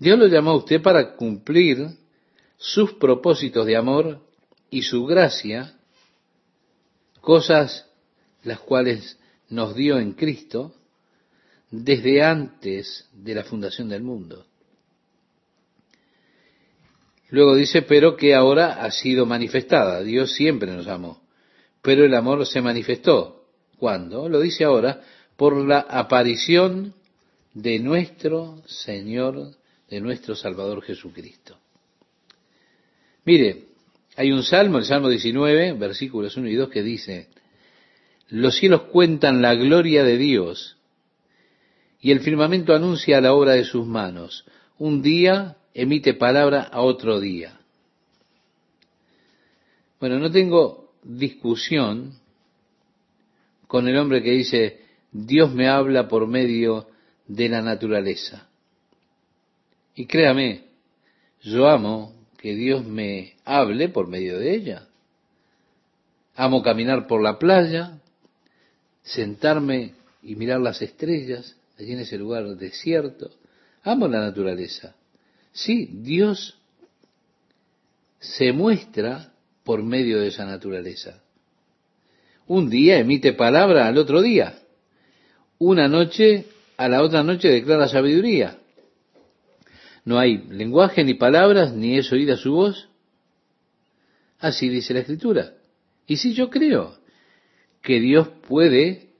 [0.00, 1.90] Dios lo llamó a usted para cumplir
[2.56, 4.20] sus propósitos de amor
[4.68, 5.78] y su gracia,
[7.20, 7.88] cosas
[8.42, 9.16] las cuales
[9.48, 10.74] nos dio en Cristo
[11.70, 14.46] desde antes de la fundación del mundo.
[17.30, 20.02] Luego dice, pero que ahora ha sido manifestada.
[20.02, 21.22] Dios siempre nos amó,
[21.82, 23.44] pero el amor se manifestó.
[23.78, 24.28] ¿Cuándo?
[24.28, 25.02] Lo dice ahora,
[25.36, 26.94] por la aparición
[27.52, 29.52] de nuestro Señor,
[29.90, 31.58] de nuestro Salvador Jesucristo.
[33.24, 33.64] Mire,
[34.16, 37.28] hay un salmo, el Salmo 19, versículos 1 y 2, que dice,
[38.28, 40.75] los cielos cuentan la gloria de Dios
[42.00, 44.44] y el firmamento anuncia la obra de sus manos.
[44.78, 47.58] Un día emite palabra a otro día.
[49.98, 52.12] Bueno, no tengo discusión
[53.66, 54.80] con el hombre que dice,
[55.10, 56.86] Dios me habla por medio
[57.26, 58.48] de la naturaleza.
[59.94, 60.64] Y créame,
[61.42, 64.86] yo amo que Dios me hable por medio de ella.
[66.34, 67.98] Amo caminar por la playa,
[69.02, 73.30] sentarme y mirar las estrellas allí en ese lugar desierto.
[73.82, 74.94] Amo la naturaleza.
[75.52, 76.58] Sí, Dios
[78.18, 79.32] se muestra
[79.64, 81.22] por medio de esa naturaleza.
[82.46, 84.58] Un día emite palabra al otro día.
[85.58, 88.58] Una noche a la otra noche declara sabiduría.
[90.04, 92.88] No hay lenguaje ni palabras, ni es oída su voz.
[94.38, 95.54] Así dice la escritura.
[96.06, 96.96] Y si yo creo
[97.82, 99.10] que Dios puede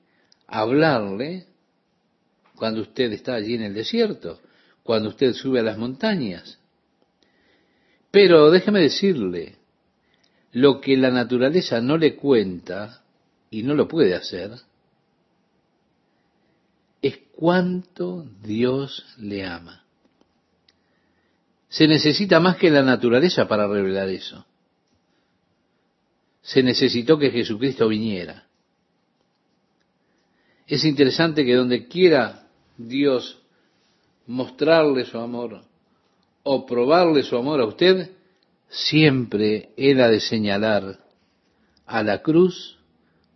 [0.47, 1.47] hablarle
[2.57, 4.41] cuando usted está allí en el desierto,
[4.83, 6.59] cuando usted sube a las montañas.
[8.11, 9.57] Pero déjeme decirle,
[10.53, 13.03] lo que la naturaleza no le cuenta
[13.51, 14.53] y no lo puede hacer,
[17.03, 19.85] es cuánto Dios le ama.
[21.69, 24.47] Se necesita más que la naturaleza para revelar eso.
[26.41, 28.47] Se necesitó que Jesucristo viniera.
[30.67, 32.46] Es interesante que donde quiera
[32.77, 33.39] Dios
[34.27, 35.63] mostrarle su amor
[36.43, 38.11] o probarle su amor a usted,
[38.69, 40.99] siempre Él ha de señalar
[41.87, 42.79] a la cruz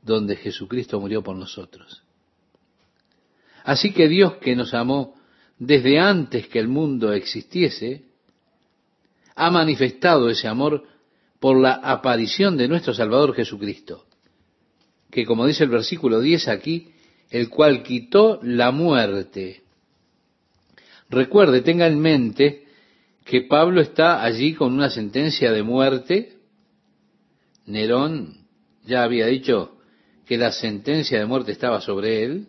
[0.03, 2.03] donde Jesucristo murió por nosotros.
[3.65, 5.15] Así que Dios que nos amó
[5.59, 8.05] desde antes que el mundo existiese,
[9.37, 10.85] ha manifestado ese amor
[11.39, 14.07] por la aparición de nuestro Salvador Jesucristo,
[15.11, 16.93] que como dice el versículo 10 aquí,
[17.31, 19.63] el cual quitó la muerte.
[21.09, 22.65] Recuerde, tenga en mente
[23.25, 26.37] que Pablo está allí con una sentencia de muerte.
[27.67, 28.47] Nerón
[28.85, 29.79] ya había dicho
[30.27, 32.47] que la sentencia de muerte estaba sobre él.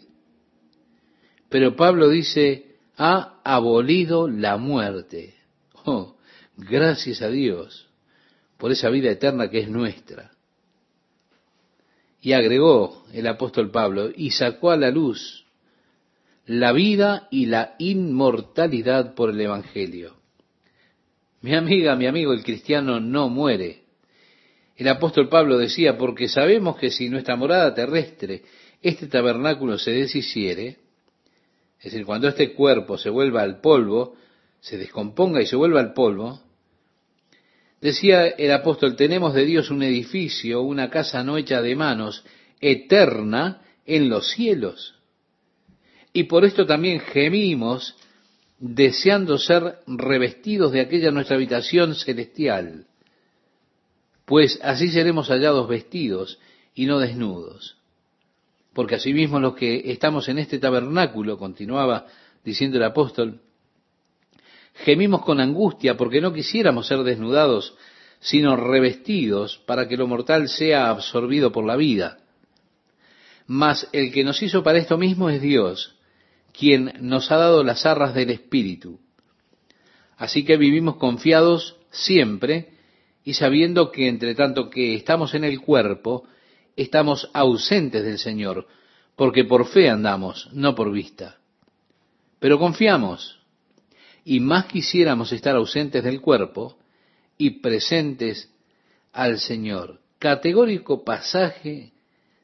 [1.49, 5.35] Pero Pablo dice, ha abolido la muerte.
[5.85, 6.15] Oh,
[6.57, 7.89] gracias a Dios
[8.57, 10.31] por esa vida eterna que es nuestra.
[12.21, 15.45] Y agregó el apóstol Pablo, y sacó a la luz
[16.45, 20.15] la vida y la inmortalidad por el Evangelio.
[21.41, 23.83] Mi amiga, mi amigo, el cristiano no muere.
[24.75, 28.43] El apóstol Pablo decía, porque sabemos que si nuestra morada terrestre,
[28.81, 30.77] este tabernáculo se deshiciere,
[31.79, 34.15] es decir, cuando este cuerpo se vuelva al polvo,
[34.59, 36.39] se descomponga y se vuelva al polvo,
[37.81, 42.23] decía el apóstol, tenemos de Dios un edificio, una casa no hecha de manos,
[42.61, 44.95] eterna en los cielos.
[46.13, 47.95] Y por esto también gemimos
[48.59, 52.85] deseando ser revestidos de aquella nuestra habitación celestial,
[54.25, 56.39] pues así seremos hallados vestidos
[56.75, 57.77] y no desnudos.
[58.73, 62.05] Porque asimismo los que estamos en este tabernáculo, continuaba
[62.45, 63.41] diciendo el apóstol,
[64.73, 67.75] gemimos con angustia porque no quisiéramos ser desnudados,
[68.19, 72.19] sino revestidos para que lo mortal sea absorbido por la vida.
[73.47, 75.95] Mas el que nos hizo para esto mismo es Dios,
[76.53, 78.99] quien nos ha dado las arras del Espíritu.
[80.17, 82.73] Así que vivimos confiados siempre
[83.23, 86.27] y sabiendo que entre tanto que estamos en el cuerpo,
[86.75, 88.67] estamos ausentes del Señor,
[89.15, 91.37] porque por fe andamos, no por vista.
[92.39, 93.40] Pero confiamos,
[94.23, 96.77] y más quisiéramos estar ausentes del cuerpo
[97.37, 98.49] y presentes
[99.13, 99.99] al Señor.
[100.19, 101.91] Categórico pasaje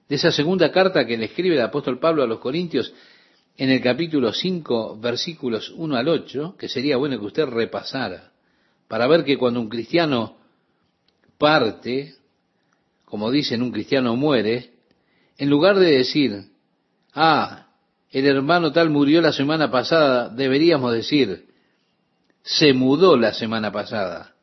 [0.09, 2.93] de esa segunda carta que le escribe el apóstol Pablo a los Corintios
[3.57, 8.31] en el capítulo 5, versículos 1 al 8, que sería bueno que usted repasara,
[8.87, 10.37] para ver que cuando un cristiano
[11.37, 12.15] parte,
[13.05, 14.71] como dicen, un cristiano muere,
[15.37, 16.45] en lugar de decir,
[17.13, 17.67] ah,
[18.11, 21.46] el hermano tal murió la semana pasada, deberíamos decir,
[22.47, 24.33] se mudó la semana pasada.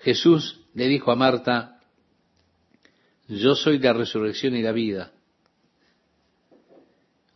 [0.00, 1.80] Jesús le dijo a Marta,
[3.28, 5.12] yo soy la resurrección y la vida.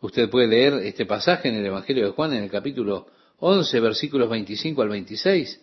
[0.01, 3.07] Usted puede leer este pasaje en el Evangelio de Juan en el capítulo
[3.39, 5.61] 11, versículos 25 al 26.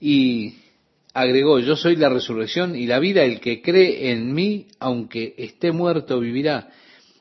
[0.00, 0.54] Y
[1.12, 5.70] agregó, yo soy la resurrección y la vida, el que cree en mí, aunque esté
[5.70, 6.70] muerto, vivirá.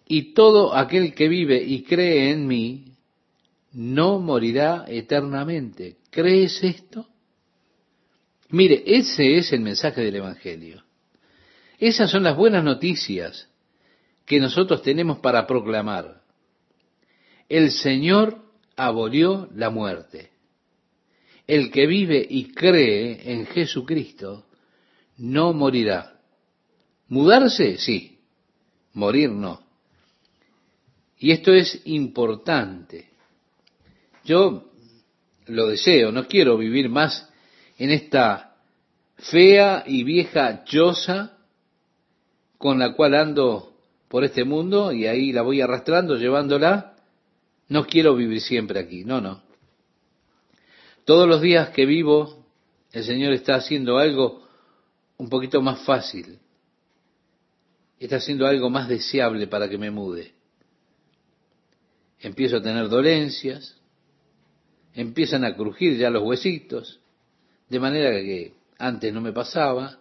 [0.08, 2.89] Y todo aquel que vive y cree en mí,
[3.74, 5.98] no morirá eternamente.
[6.10, 7.08] ¿Crees esto?
[8.50, 10.84] Mire, ese es el mensaje del Evangelio.
[11.78, 13.48] Esas son las buenas noticias
[14.26, 16.22] que nosotros tenemos para proclamar.
[17.48, 18.44] El Señor
[18.76, 20.32] abolió la muerte.
[21.48, 24.46] El que vive y cree en Jesucristo
[25.18, 26.20] no morirá.
[27.08, 27.78] ¿Mudarse?
[27.78, 28.20] Sí.
[28.94, 29.62] Morir no.
[31.18, 33.10] Y esto es importante.
[34.24, 34.70] Yo
[35.48, 37.30] lo deseo, no quiero vivir más
[37.78, 38.56] en esta
[39.18, 41.38] fea y vieja choza
[42.58, 43.74] con la cual ando
[44.08, 46.96] por este mundo y ahí la voy arrastrando, llevándola.
[47.70, 49.42] No quiero vivir siempre aquí, no, no.
[51.06, 52.46] Todos los días que vivo,
[52.92, 54.48] el Señor está haciendo algo
[55.18, 56.40] un poquito más fácil.
[58.00, 60.34] Está haciendo algo más deseable para que me mude.
[62.20, 63.79] Empiezo a tener dolencias,
[64.94, 67.00] empiezan a crujir ya los huesitos,
[67.70, 70.00] de manera que antes no me pasaba.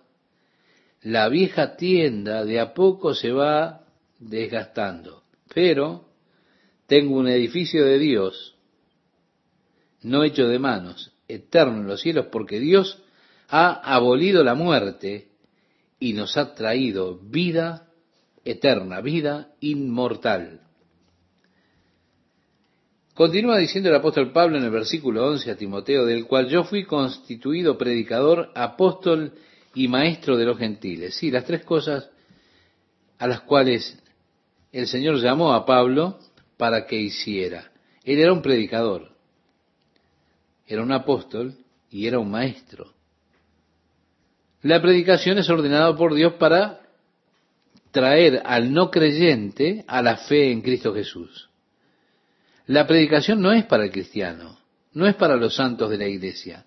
[1.02, 3.84] La vieja tienda de a poco se va
[4.18, 5.22] desgastando.
[5.54, 6.08] Pero
[6.86, 8.56] tengo un edificio de Dios,
[10.02, 13.02] no hecho de manos, eterno en los cielos, porque Dios
[13.48, 15.28] ha abolido la muerte
[15.98, 17.88] y nos ha traído vida
[18.44, 20.60] eterna, vida inmortal.
[23.18, 26.84] Continúa diciendo el apóstol Pablo en el versículo 11 a Timoteo, del cual yo fui
[26.84, 29.32] constituido predicador, apóstol
[29.74, 31.16] y maestro de los gentiles.
[31.16, 32.08] Sí, las tres cosas
[33.18, 34.00] a las cuales
[34.70, 36.20] el Señor llamó a Pablo
[36.56, 37.72] para que hiciera.
[38.04, 39.10] Él era un predicador,
[40.64, 41.56] era un apóstol
[41.90, 42.94] y era un maestro.
[44.62, 46.82] La predicación es ordenada por Dios para
[47.90, 51.47] traer al no creyente a la fe en Cristo Jesús.
[52.68, 54.58] La predicación no es para el cristiano,
[54.92, 56.66] no es para los santos de la iglesia.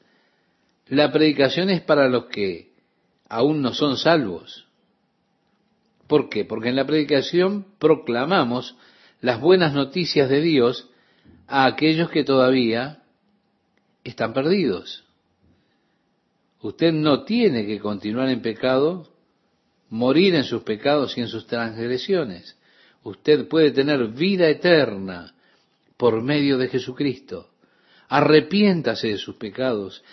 [0.87, 2.71] La predicación es para los que
[3.29, 4.65] aún no son salvos.
[6.07, 6.43] ¿Por qué?
[6.43, 8.75] Porque en la predicación proclamamos
[9.21, 10.89] las buenas noticias de Dios
[11.47, 13.03] a aquellos que todavía
[14.03, 15.03] están perdidos.
[16.61, 19.07] Usted no tiene que continuar en pecado,
[19.89, 22.57] morir en sus pecados y en sus transgresiones.
[23.03, 25.35] Usted puede tener vida eterna
[26.01, 27.51] por medio de Jesucristo.
[28.09, 30.03] Arrepiéntase de sus pecados,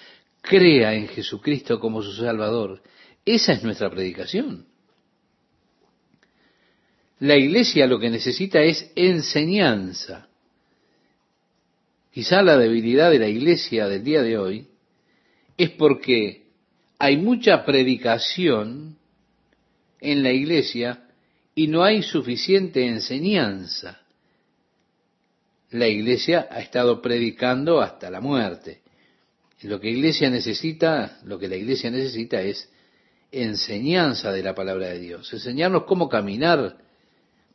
[0.42, 2.82] crea en Jesucristo como su Salvador.
[3.24, 4.66] Esa es nuestra predicación.
[7.20, 10.28] La iglesia lo que necesita es enseñanza.
[12.12, 14.68] Quizá la debilidad de la iglesia del día de hoy
[15.56, 16.48] es porque
[16.98, 18.98] hay mucha predicación
[20.02, 21.08] en la iglesia
[21.54, 24.02] y no hay suficiente enseñanza.
[25.70, 28.80] La iglesia ha estado predicando hasta la muerte.
[29.62, 32.70] Lo que iglesia necesita, lo que la iglesia necesita es
[33.30, 36.78] enseñanza de la palabra de Dios, enseñarnos cómo caminar,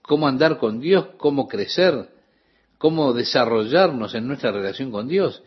[0.01, 2.09] cómo andar con Dios, cómo crecer,
[2.77, 5.41] cómo desarrollarnos en nuestra relación con Dios.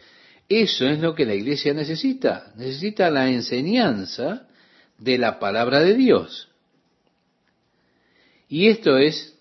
[0.49, 2.53] Eso es lo que la iglesia necesita.
[2.57, 4.49] Necesita la enseñanza
[4.99, 6.49] de la palabra de Dios.
[8.49, 9.37] Y esto es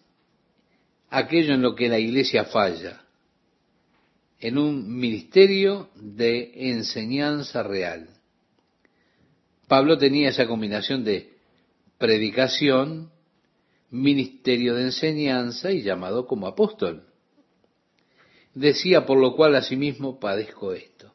[1.10, 3.05] aquello en lo que la iglesia falla,
[4.40, 8.10] en un ministerio de enseñanza real.
[9.68, 11.34] Pablo tenía esa combinación de
[11.98, 13.12] predicación,
[13.90, 17.06] ministerio de enseñanza y llamado como apóstol.
[18.54, 21.14] Decía, por lo cual asimismo padezco esto.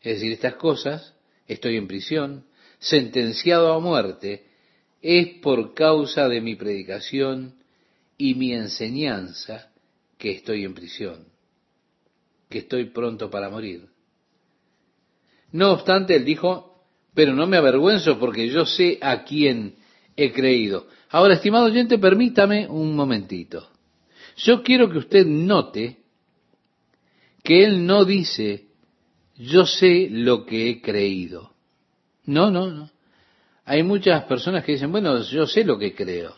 [0.00, 1.14] Es decir, estas cosas,
[1.46, 2.46] estoy en prisión,
[2.78, 4.46] sentenciado a muerte,
[5.00, 7.54] es por causa de mi predicación
[8.16, 9.72] y mi enseñanza
[10.18, 11.26] que estoy en prisión,
[12.52, 13.88] que estoy pronto para morir.
[15.50, 16.84] No obstante, él dijo,
[17.14, 19.74] pero no me avergüenzo porque yo sé a quién
[20.16, 20.86] he creído.
[21.10, 23.68] Ahora, estimado oyente, permítame un momentito.
[24.36, 25.98] Yo quiero que usted note
[27.42, 28.66] que él no dice,
[29.36, 31.52] yo sé lo que he creído.
[32.24, 32.90] No, no, no.
[33.64, 36.34] Hay muchas personas que dicen, bueno, yo sé lo que creo.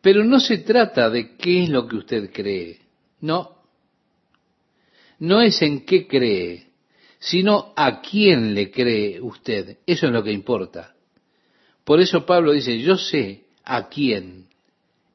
[0.00, 2.80] Pero no se trata de qué es lo que usted cree.
[3.20, 3.53] No.
[5.18, 6.68] No es en qué cree,
[7.18, 9.78] sino a quién le cree usted.
[9.86, 10.94] Eso es lo que importa.
[11.84, 14.46] Por eso Pablo dice, yo sé a quién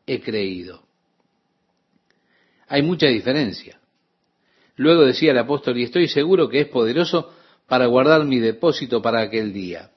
[0.05, 0.83] he creído.
[2.67, 3.79] Hay mucha diferencia.
[4.75, 7.33] Luego decía el apóstol, y estoy seguro que es poderoso
[7.67, 9.91] para guardar mi depósito para aquel día.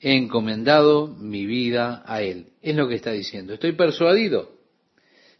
[0.00, 2.52] He encomendado mi vida a Él.
[2.62, 3.54] Es lo que está diciendo.
[3.54, 4.52] Estoy persuadido.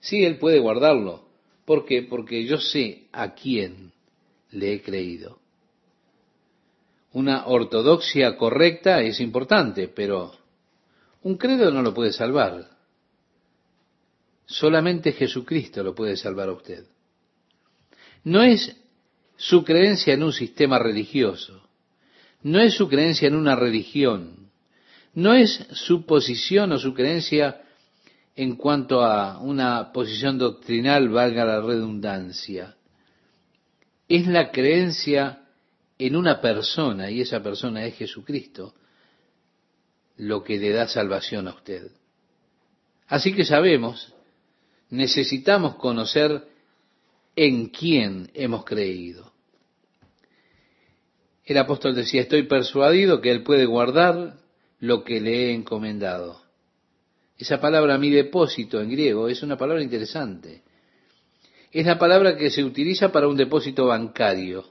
[0.00, 1.27] Sí, Él puede guardarlo.
[1.68, 2.02] ¿Por qué?
[2.02, 3.92] Porque yo sé a quién
[4.52, 5.38] le he creído.
[7.12, 10.32] Una ortodoxia correcta es importante, pero
[11.24, 12.70] un credo no lo puede salvar.
[14.46, 16.86] Solamente Jesucristo lo puede salvar a usted.
[18.24, 18.74] No es
[19.36, 21.68] su creencia en un sistema religioso,
[22.44, 24.50] no es su creencia en una religión,
[25.12, 27.60] no es su posición o su creencia
[28.38, 32.76] en cuanto a una posición doctrinal, valga la redundancia.
[34.08, 35.40] Es la creencia
[35.98, 38.74] en una persona, y esa persona es Jesucristo,
[40.18, 41.90] lo que le da salvación a usted.
[43.08, 44.14] Así que sabemos,
[44.88, 46.46] necesitamos conocer
[47.34, 49.32] en quién hemos creído.
[51.44, 54.36] El apóstol decía, estoy persuadido que Él puede guardar
[54.78, 56.47] lo que le he encomendado.
[57.38, 60.62] Esa palabra mi depósito en griego es una palabra interesante.
[61.70, 64.64] Es la palabra que se utiliza para un depósito bancario.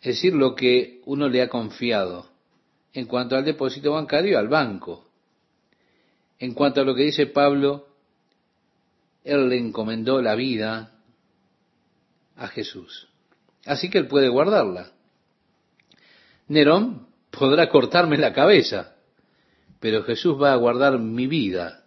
[0.00, 2.28] Es decir, lo que uno le ha confiado.
[2.92, 5.06] En cuanto al depósito bancario, al banco.
[6.38, 7.86] En cuanto a lo que dice Pablo,
[9.24, 10.98] Él le encomendó la vida,
[12.38, 13.08] a Jesús.
[13.66, 14.92] Así que él puede guardarla.
[16.46, 18.94] Nerón podrá cortarme la cabeza,
[19.80, 21.84] pero Jesús va a guardar mi vida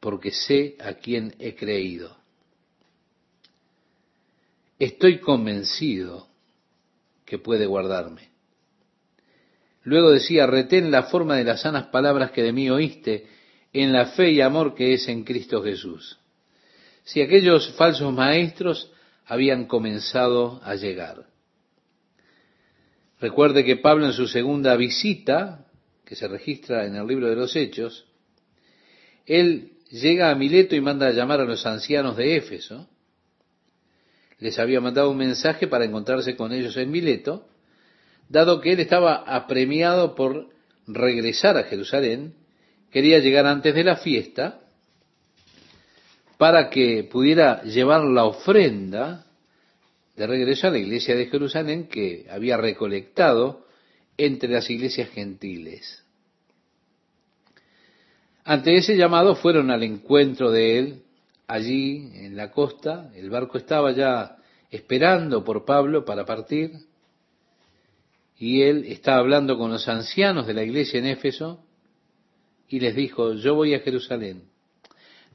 [0.00, 2.16] porque sé a quién he creído.
[4.78, 6.26] Estoy convencido
[7.24, 8.30] que puede guardarme.
[9.84, 13.26] Luego decía, retén la forma de las sanas palabras que de mí oíste
[13.72, 16.18] en la fe y amor que es en Cristo Jesús.
[17.04, 18.92] Si aquellos falsos maestros
[19.26, 21.26] habían comenzado a llegar.
[23.20, 25.64] Recuerde que Pablo en su segunda visita,
[26.12, 28.04] que se registra en el libro de los Hechos,
[29.24, 32.86] él llega a Mileto y manda a llamar a los ancianos de Éfeso.
[34.38, 37.48] Les había mandado un mensaje para encontrarse con ellos en Mileto,
[38.28, 40.50] dado que él estaba apremiado por
[40.86, 42.34] regresar a Jerusalén,
[42.90, 44.60] quería llegar antes de la fiesta
[46.36, 49.24] para que pudiera llevar la ofrenda
[50.14, 53.62] de regreso a la iglesia de Jerusalén que había recolectado
[54.16, 56.02] entre las iglesias gentiles.
[58.44, 61.02] Ante ese llamado fueron al encuentro de él
[61.46, 64.36] allí en la costa, el barco estaba ya
[64.70, 66.72] esperando por Pablo para partir,
[68.38, 71.64] y él estaba hablando con los ancianos de la iglesia en Éfeso,
[72.68, 74.44] y les dijo, yo voy a Jerusalén,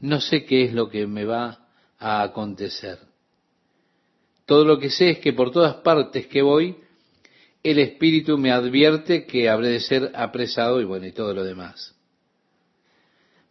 [0.01, 1.67] no sé qué es lo que me va
[1.99, 2.99] a acontecer.
[4.45, 6.77] Todo lo que sé es que por todas partes que voy,
[7.69, 11.95] el Espíritu me advierte que habré de ser apresado y bueno, y todo lo demás.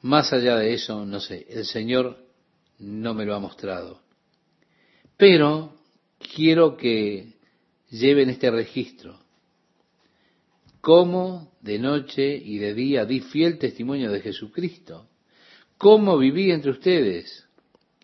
[0.01, 2.17] Más allá de eso, no sé, el Señor
[2.79, 4.01] no me lo ha mostrado.
[5.19, 5.75] Pero
[6.35, 7.35] quiero que
[7.91, 9.21] lleven este registro.
[10.81, 15.11] Cómo de noche y de día di fiel testimonio de Jesucristo.
[15.77, 17.47] Cómo viví entre ustedes.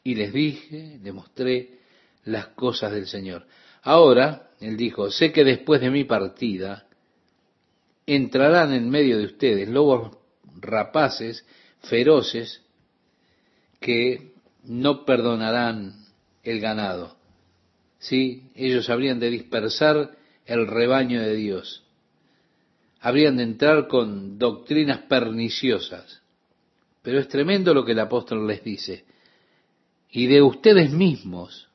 [0.05, 1.79] Y les dije, les mostré
[2.25, 3.47] las cosas del Señor.
[3.83, 6.87] Ahora, él dijo, sé que después de mi partida
[8.07, 10.17] entrarán en medio de ustedes lobos
[10.61, 11.45] rapaces
[11.81, 12.63] feroces
[13.81, 14.33] que
[14.63, 15.95] no perdonarán
[16.45, 17.17] el ganado.
[17.99, 21.85] Sí, ellos habrían de dispersar el rebaño de Dios.
[23.01, 26.23] Habrían de entrar con doctrinas perniciosas.
[27.03, 29.05] Pero es tremendo lo que el apóstol les dice.
[30.09, 31.69] Y de ustedes mismos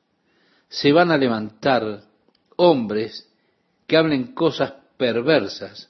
[0.68, 2.04] se van a levantar
[2.58, 3.26] hombres
[3.86, 5.88] que hablen cosas perversas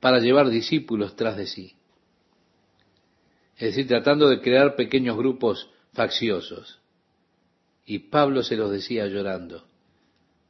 [0.00, 1.78] para llevar discípulos tras de sí
[3.58, 6.78] es decir, tratando de crear pequeños grupos facciosos.
[7.84, 9.64] Y Pablo se los decía llorando,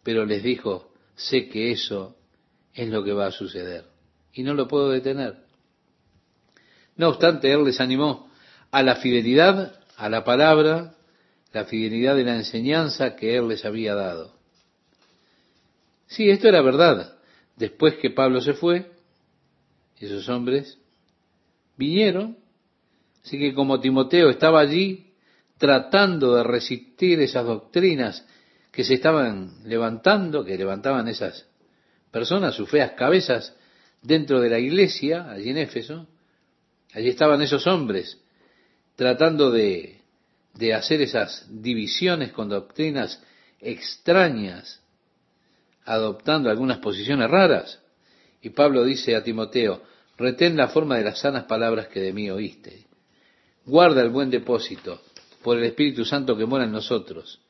[0.03, 2.17] pero les dijo, sé que eso
[2.75, 3.87] es lo que va a suceder
[4.35, 5.37] y no lo puedo detener.
[6.97, 8.31] No obstante, él les animó
[8.71, 10.95] a la fidelidad a la palabra,
[11.53, 14.38] la fidelidad de la enseñanza que él les había dado.
[16.09, 17.17] Sí, esto era verdad.
[17.57, 18.91] Después que Pablo se fue,
[19.99, 20.79] esos hombres
[21.77, 22.37] vinieron
[23.29, 25.13] Así que como Timoteo estaba allí
[25.59, 28.27] tratando de resistir esas doctrinas
[28.73, 31.47] que se estaban levantando, que levantaban esas
[32.11, 33.55] personas, sus feas cabezas
[34.01, 36.07] dentro de la iglesia, allí en Éfeso,
[36.95, 38.19] allí estaban esos hombres
[38.97, 40.01] tratando de,
[40.55, 43.23] de hacer esas divisiones con doctrinas
[43.61, 44.81] extrañas,
[45.89, 47.81] adoptando algunas posiciones raras.
[48.43, 49.83] Y Pablo dice a Timoteo,
[50.17, 52.87] retén la forma de las sanas palabras que de mí oíste.
[53.65, 55.01] Guarda el buen depósito
[55.43, 57.41] por el Espíritu Santo que mora en nosotros.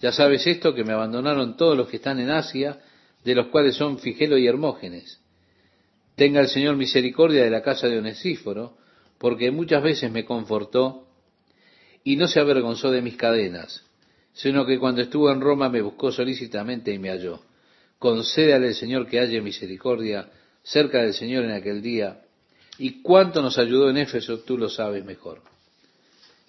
[0.00, 2.80] Ya sabes esto, que me abandonaron todos los que están en Asia,
[3.24, 5.20] de los cuales son Figelo y Hermógenes.
[6.16, 8.76] Tenga el Señor misericordia de la casa de Onesíforo,
[9.18, 11.06] porque muchas veces me confortó
[12.04, 13.84] y no se avergonzó de mis cadenas,
[14.32, 17.40] sino que cuando estuvo en Roma me buscó solícitamente y me halló.
[17.98, 20.30] Concédale Señor que haya misericordia
[20.62, 22.22] cerca del Señor en aquel día,
[22.78, 25.40] y cuánto nos ayudó en Éfeso, tú lo sabes mejor.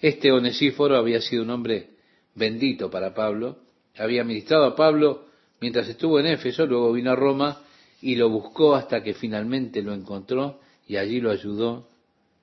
[0.00, 1.90] Este Onesíforo había sido un hombre
[2.34, 3.58] bendito para Pablo,
[3.96, 5.26] había ministrado a Pablo
[5.60, 7.62] mientras estuvo en Éfeso, luego vino a Roma
[8.00, 11.88] y lo buscó hasta que finalmente lo encontró y allí lo ayudó,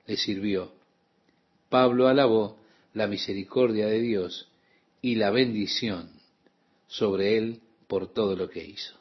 [0.06, 0.72] le sirvió.
[1.68, 2.58] Pablo alabó
[2.92, 4.48] la misericordia de Dios
[5.00, 6.10] y la bendición
[6.88, 8.94] sobre él por todo lo que hizo.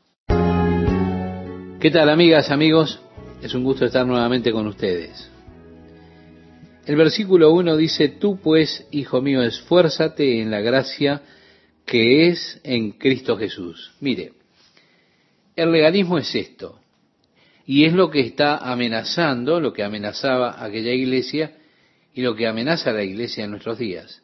[1.80, 3.00] ¿Qué tal amigas, amigos?
[3.42, 5.30] Es un gusto estar nuevamente con ustedes.
[6.86, 11.22] El versículo 1 dice, tú pues, hijo mío, esfuérzate en la gracia
[11.86, 13.94] que es en Cristo Jesús.
[14.00, 14.34] Mire,
[15.56, 16.80] el legalismo es esto,
[17.66, 21.56] y es lo que está amenazando, lo que amenazaba aquella iglesia
[22.14, 24.22] y lo que amenaza la iglesia en nuestros días.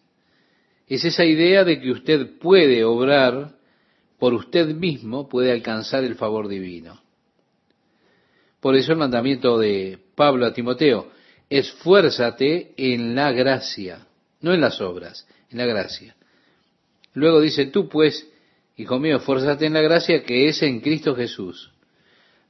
[0.87, 3.55] Es esa idea de que usted puede obrar
[4.21, 7.01] por usted mismo, puede alcanzar el favor divino.
[8.59, 11.09] Por eso el mandamiento de Pablo a Timoteo,
[11.49, 14.05] esfuérzate en la gracia,
[14.41, 16.15] no en las obras, en la gracia.
[17.15, 18.29] Luego dice, tú pues,
[18.77, 21.71] hijo mío, esfuérzate en la gracia que es en Cristo Jesús.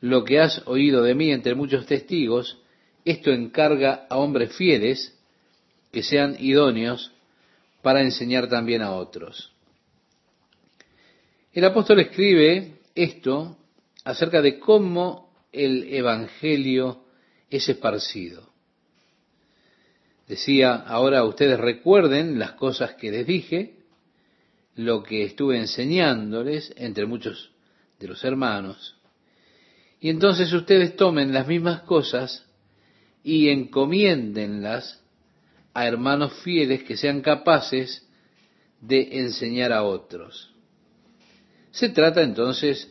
[0.01, 2.57] Lo que has oído de mí entre muchos testigos,
[3.05, 5.17] esto encarga a hombres fieles
[5.93, 7.13] que sean idóneos
[7.82, 9.51] para enseñar también a otros.
[11.54, 13.58] El apóstol escribe esto
[14.04, 17.04] acerca de cómo el Evangelio
[17.49, 18.52] es esparcido
[20.32, 23.76] Decía, ahora ustedes recuerden las cosas que les dije,
[24.76, 27.52] lo que estuve enseñándoles entre muchos
[27.99, 28.95] de los hermanos,
[29.99, 32.45] y entonces ustedes tomen las mismas cosas
[33.26, 35.04] y encomiéndenlas
[35.74, 38.08] a hermanos fieles que sean capaces
[38.80, 40.51] de enseñar a otros.
[41.72, 42.89] Se trata entonces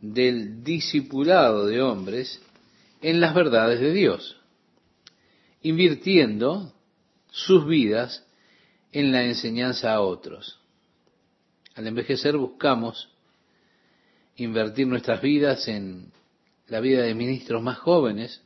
[0.00, 2.40] del discipulado de hombres
[3.00, 4.36] en las verdades de Dios,
[5.62, 6.72] invirtiendo
[7.30, 8.26] sus vidas
[8.92, 10.60] en la enseñanza a otros.
[11.74, 13.10] Al envejecer buscamos
[14.36, 16.12] invertir nuestras vidas en
[16.66, 18.42] la vida de ministros más jóvenes,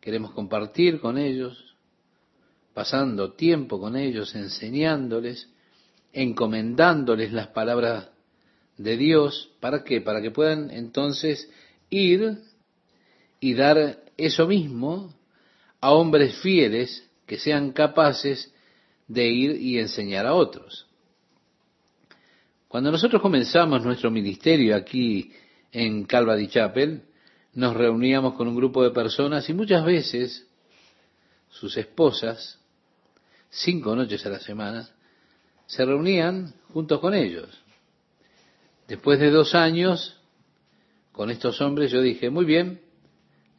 [0.00, 1.76] queremos compartir con ellos,
[2.74, 5.48] pasando tiempo con ellos, enseñándoles,
[6.12, 8.10] encomendándoles las palabras
[8.76, 10.00] de Dios, ¿para qué?
[10.00, 11.50] Para que puedan entonces
[11.90, 12.38] ir
[13.40, 15.14] y dar eso mismo
[15.80, 18.52] a hombres fieles que sean capaces
[19.08, 20.86] de ir y enseñar a otros.
[22.68, 25.32] Cuando nosotros comenzamos nuestro ministerio aquí
[25.72, 27.02] en Calvary Chapel,
[27.54, 30.46] nos reuníamos con un grupo de personas y muchas veces
[31.48, 32.58] sus esposas,
[33.48, 34.88] cinco noches a la semana,
[35.66, 37.48] se reunían juntos con ellos.
[38.88, 40.20] Después de dos años,
[41.12, 42.80] con estos hombres, yo dije, muy bien,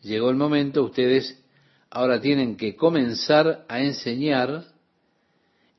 [0.02, 1.44] llegó el momento, ustedes
[1.90, 4.66] ahora tienen que comenzar a enseñar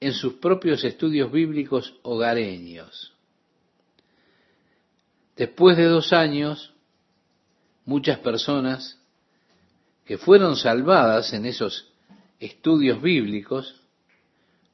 [0.00, 3.14] en sus propios estudios bíblicos hogareños.
[5.36, 6.74] Después de dos años,
[7.84, 8.98] muchas personas
[10.04, 11.92] que fueron salvadas en esos
[12.40, 13.80] estudios bíblicos,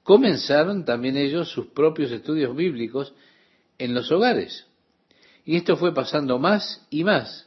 [0.03, 3.15] comenzaron también ellos sus propios estudios bíblicos
[3.79, 4.67] en los hogares.
[5.45, 7.47] Y esto fue pasando más y más.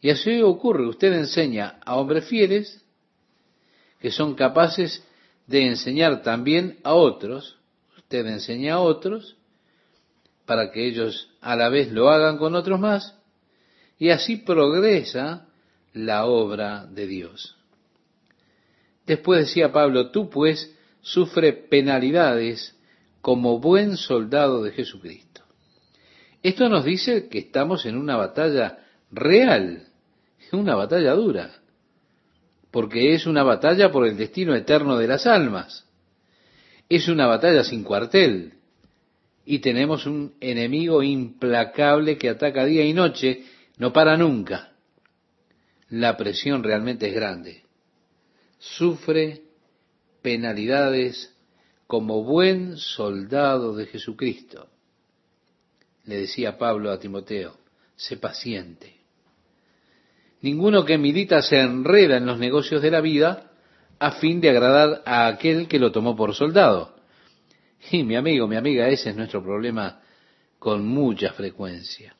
[0.00, 2.82] Y así ocurre, usted enseña a hombres fieles
[4.00, 5.02] que son capaces
[5.46, 7.58] de enseñar también a otros,
[7.96, 9.36] usted enseña a otros
[10.44, 13.14] para que ellos a la vez lo hagan con otros más,
[13.98, 15.48] y así progresa
[15.92, 17.56] la obra de Dios.
[19.06, 22.76] Después decía Pablo, tú pues sufre penalidades
[23.20, 25.25] como buen soldado de Jesucristo.
[26.46, 28.78] Esto nos dice que estamos en una batalla
[29.10, 29.88] real,
[30.52, 31.50] una batalla dura
[32.76, 35.88] porque es una batalla por el destino eterno de las almas.
[36.90, 38.52] Es una batalla sin cuartel.
[39.46, 43.44] Y tenemos un enemigo implacable que ataca día y noche,
[43.78, 44.74] no para nunca.
[45.88, 47.62] La presión realmente es grande.
[48.58, 49.44] Sufre
[50.20, 51.34] penalidades
[51.86, 54.68] como buen soldado de Jesucristo.
[56.06, 57.56] Le decía Pablo a Timoteo,
[57.96, 58.96] sé paciente.
[60.40, 63.50] Ninguno que milita se enreda en los negocios de la vida
[63.98, 66.94] a fin de agradar a aquel que lo tomó por soldado.
[67.90, 70.00] Y mi amigo, mi amiga, ese es nuestro problema
[70.58, 72.14] con mucha frecuencia.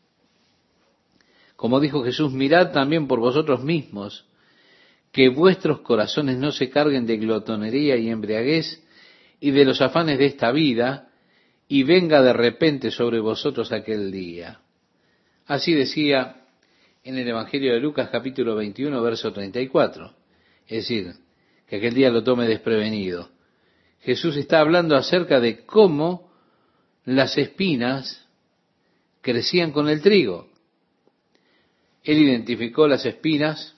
[1.57, 4.27] Como dijo Jesús, mirad también por vosotros mismos,
[5.13, 8.85] que vuestros corazones no se carguen de glotonería y embriaguez
[9.41, 11.06] y de los afanes de esta vida,
[11.69, 14.61] y venga de repente sobre vosotros aquel día.
[15.47, 16.45] Así decía
[17.03, 20.13] en el Evangelio de Lucas capítulo 21, verso 34.
[20.67, 21.15] Es decir,
[21.67, 23.31] que aquel día lo tome desprevenido.
[24.01, 26.31] Jesús está hablando acerca de cómo
[27.05, 28.27] las espinas
[29.21, 30.49] crecían con el trigo.
[32.05, 33.75] Él identificó las espinas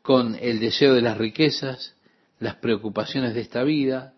[0.00, 1.94] con el deseo de las riquezas,
[2.38, 4.13] las preocupaciones de esta vida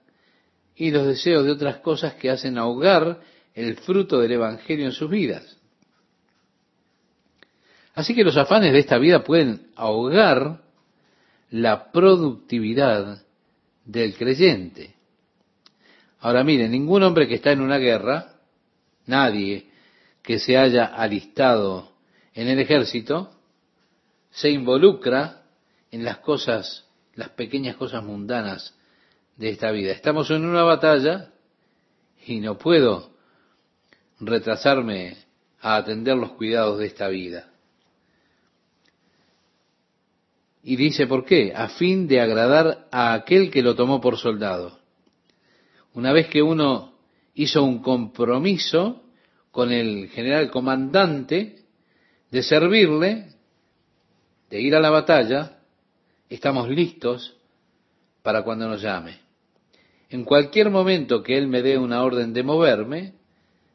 [0.76, 3.20] y los deseos de otras cosas que hacen ahogar
[3.54, 5.56] el fruto del Evangelio en sus vidas.
[7.94, 10.60] Así que los afanes de esta vida pueden ahogar
[11.50, 13.22] la productividad
[13.86, 14.94] del creyente.
[16.20, 18.34] Ahora miren, ningún hombre que está en una guerra,
[19.06, 19.70] nadie
[20.22, 21.92] que se haya alistado
[22.34, 23.30] en el ejército,
[24.30, 25.44] se involucra
[25.90, 28.75] en las cosas, las pequeñas cosas mundanas
[29.36, 29.92] de esta vida.
[29.92, 31.30] Estamos en una batalla
[32.26, 33.10] y no puedo
[34.20, 35.16] retrasarme
[35.60, 37.50] a atender los cuidados de esta vida.
[40.62, 41.52] Y dice, ¿por qué?
[41.54, 44.80] A fin de agradar a aquel que lo tomó por soldado.
[45.94, 46.94] Una vez que uno
[47.34, 49.02] hizo un compromiso
[49.52, 51.62] con el general comandante
[52.30, 53.28] de servirle,
[54.50, 55.58] de ir a la batalla,
[56.28, 57.36] estamos listos
[58.22, 59.25] para cuando nos llame.
[60.08, 63.14] En cualquier momento que él me dé una orden de moverme,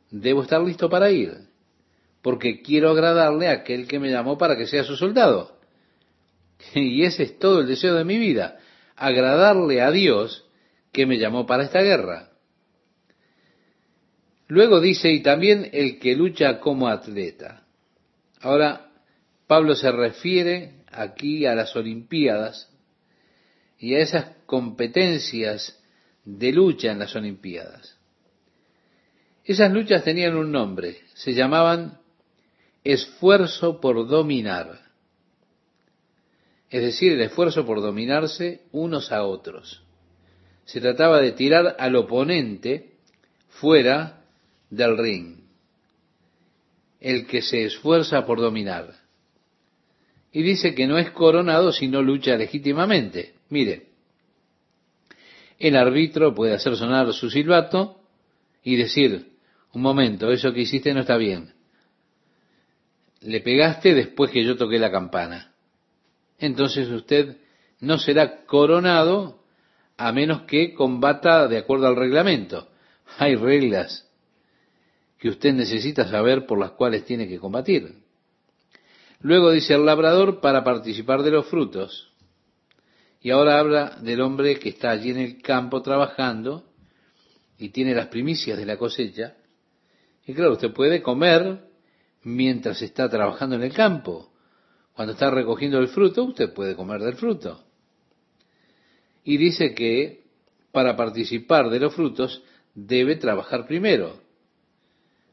[0.09, 1.34] debo estar listo para ir,
[2.21, 5.57] porque quiero agradarle a aquel que me llamó para que sea su soldado.
[6.75, 8.59] Y ese es todo el deseo de mi vida,
[8.95, 10.45] agradarle a Dios
[10.91, 12.29] que me llamó para esta guerra.
[14.47, 17.63] Luego dice, y también el que lucha como atleta.
[18.41, 18.91] Ahora,
[19.47, 22.69] Pablo se refiere aquí a las Olimpiadas
[23.79, 25.80] y a esas competencias
[26.26, 27.97] de lucha en las Olimpiadas.
[29.43, 31.99] Esas luchas tenían un nombre, se llamaban
[32.84, 34.80] esfuerzo por dominar.
[36.69, 39.84] Es decir, el esfuerzo por dominarse unos a otros.
[40.65, 42.93] Se trataba de tirar al oponente
[43.49, 44.24] fuera
[44.69, 45.41] del ring.
[46.99, 48.95] El que se esfuerza por dominar.
[50.32, 53.34] Y dice que no es coronado si no lucha legítimamente.
[53.49, 53.90] Mire,
[55.62, 58.01] el árbitro puede hacer sonar su silbato
[58.64, 59.32] y decir,
[59.74, 61.53] un momento, eso que hiciste no está bien.
[63.22, 65.53] Le pegaste después que yo toqué la campana.
[66.39, 67.38] Entonces usted
[67.80, 69.43] no será coronado
[69.97, 72.70] a menos que combata de acuerdo al reglamento.
[73.20, 74.09] Hay reglas
[75.20, 78.01] que usted necesita saber por las cuales tiene que combatir.
[79.20, 82.11] Luego dice el labrador para participar de los frutos.
[83.22, 86.65] Y ahora habla del hombre que está allí en el campo trabajando
[87.57, 89.36] y tiene las primicias de la cosecha.
[90.26, 91.59] Y claro, usted puede comer
[92.24, 94.32] mientras está trabajando en el campo.
[94.93, 97.63] Cuando está recogiendo el fruto, usted puede comer del fruto.
[99.24, 100.24] Y dice que
[100.72, 102.41] para participar de los frutos
[102.74, 104.19] debe trabajar primero.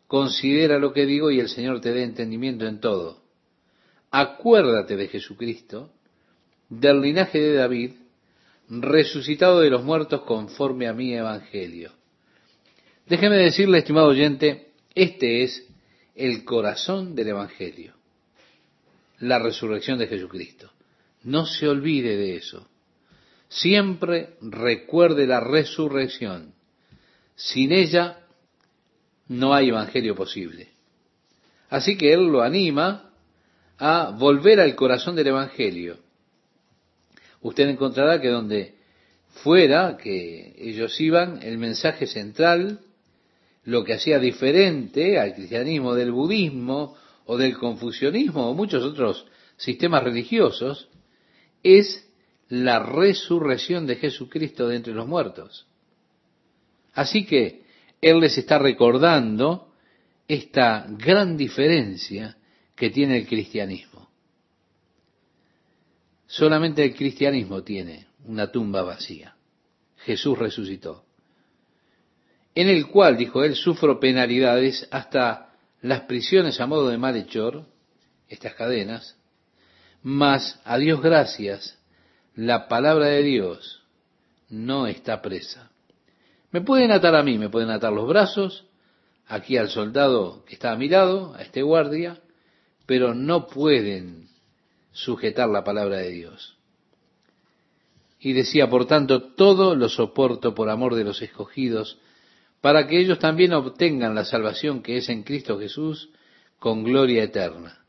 [0.07, 3.23] Considera lo que digo y el Señor te dé entendimiento en todo.
[4.11, 5.93] Acuérdate de Jesucristo,
[6.69, 7.93] del linaje de David,
[8.69, 11.93] resucitado de los muertos conforme a mi evangelio.
[13.07, 15.67] Déjeme decirle, estimado oyente, este es
[16.15, 17.95] el corazón del evangelio,
[19.21, 20.71] la resurrección de Jesucristo.
[21.23, 22.69] No se olvide de eso.
[23.49, 26.55] Siempre recuerde la resurrección.
[27.35, 28.21] Sin ella
[29.29, 30.69] no hay evangelio posible.
[31.71, 33.11] Así que él lo anima
[33.79, 35.99] a volver al corazón del evangelio
[37.43, 38.75] usted encontrará que donde
[39.43, 42.81] fuera que ellos iban, el mensaje central,
[43.65, 49.27] lo que hacía diferente al cristianismo del budismo o del confucianismo o muchos otros
[49.57, 50.89] sistemas religiosos,
[51.63, 52.09] es
[52.49, 55.67] la resurrección de Jesucristo de entre los muertos.
[56.95, 57.63] Así que
[58.01, 59.69] Él les está recordando
[60.27, 62.37] esta gran diferencia
[62.75, 63.98] que tiene el cristianismo.
[66.29, 69.35] Solamente el cristianismo tiene una tumba vacía.
[69.97, 71.05] Jesús resucitó.
[72.55, 77.65] En el cual, dijo él, sufro penalidades hasta las prisiones a modo de malhechor,
[78.29, 79.17] estas cadenas,
[80.03, 81.79] mas a Dios gracias,
[82.35, 83.83] la palabra de Dios
[84.51, 85.71] no está presa.
[86.51, 88.67] Me pueden atar a mí, me pueden atar los brazos,
[89.27, 92.21] aquí al soldado que está a mi lado, a este guardia,
[92.87, 94.29] pero no pueden
[94.99, 96.57] sujetar la palabra de Dios.
[98.19, 101.99] Y decía, por tanto, todo lo soporto por amor de los escogidos,
[102.61, 106.11] para que ellos también obtengan la salvación que es en Cristo Jesús
[106.59, 107.85] con gloria eterna.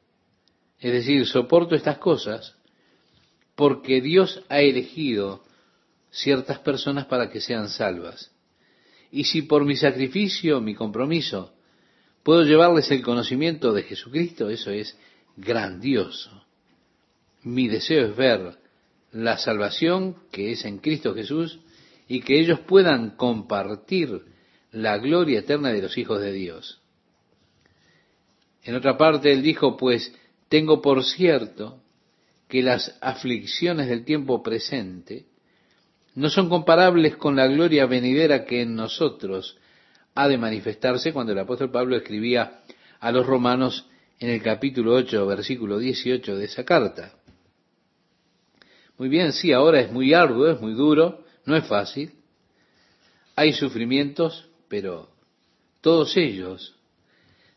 [0.80, 2.56] Es decir, soporto estas cosas
[3.56, 5.44] porque Dios ha elegido
[6.12, 8.32] ciertas personas para que sean salvas.
[9.12, 11.54] Y si por mi sacrificio, mi compromiso,
[12.22, 14.96] puedo llevarles el conocimiento de Jesucristo, eso es
[15.36, 16.49] grandioso
[17.44, 18.58] mi deseo es ver
[19.12, 21.60] la salvación que es en Cristo Jesús
[22.08, 24.24] y que ellos puedan compartir
[24.72, 26.82] la gloria eterna de los hijos de Dios.
[28.64, 30.14] En otra parte él dijo, pues
[30.48, 31.82] tengo por cierto
[32.48, 35.26] que las aflicciones del tiempo presente
[36.16, 39.58] no son comparables con la gloria venidera que en nosotros
[40.16, 42.62] ha de manifestarse cuando el apóstol Pablo escribía
[43.00, 43.88] a los romanos
[44.20, 47.19] en el capítulo 8, versículo 18 de esa carta.
[49.00, 52.12] Muy bien, sí, ahora es muy arduo, es muy duro, no es fácil.
[53.34, 55.10] Hay sufrimientos, pero
[55.80, 56.76] todos ellos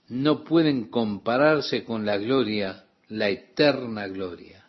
[0.08, 4.64] no pueden compararse con la gloria, la eterna gloria.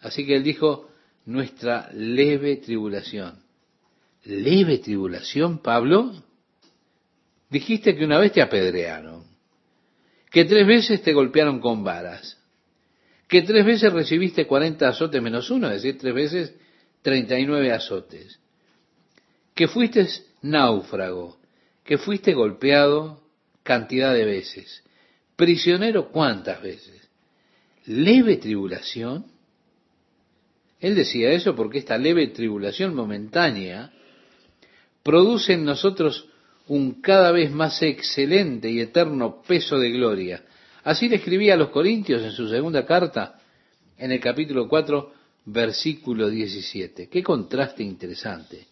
[0.00, 0.90] Así que él dijo,
[1.26, 3.42] nuestra leve tribulación.
[4.22, 6.12] ¿Leve tribulación, Pablo?
[7.50, 9.24] Dijiste que una vez te apedrearon,
[10.30, 12.37] que tres veces te golpearon con varas,
[13.28, 16.54] que tres veces recibiste 40 azotes menos uno, es decir, tres veces
[17.02, 18.40] 39 azotes,
[19.54, 20.08] que fuiste
[20.42, 21.38] náufrago,
[21.84, 23.22] que fuiste golpeado
[23.62, 24.82] cantidad de veces,
[25.36, 27.08] prisionero cuántas veces,
[27.84, 29.26] leve tribulación,
[30.80, 33.92] Él decía eso porque esta leve tribulación momentánea
[35.02, 36.28] produce en nosotros
[36.66, 40.44] un cada vez más excelente y eterno peso de gloria.
[40.88, 43.38] Así le escribía a los Corintios en su segunda carta,
[43.98, 45.12] en el capítulo 4,
[45.44, 47.10] versículo 17.
[47.10, 48.68] Qué contraste interesante.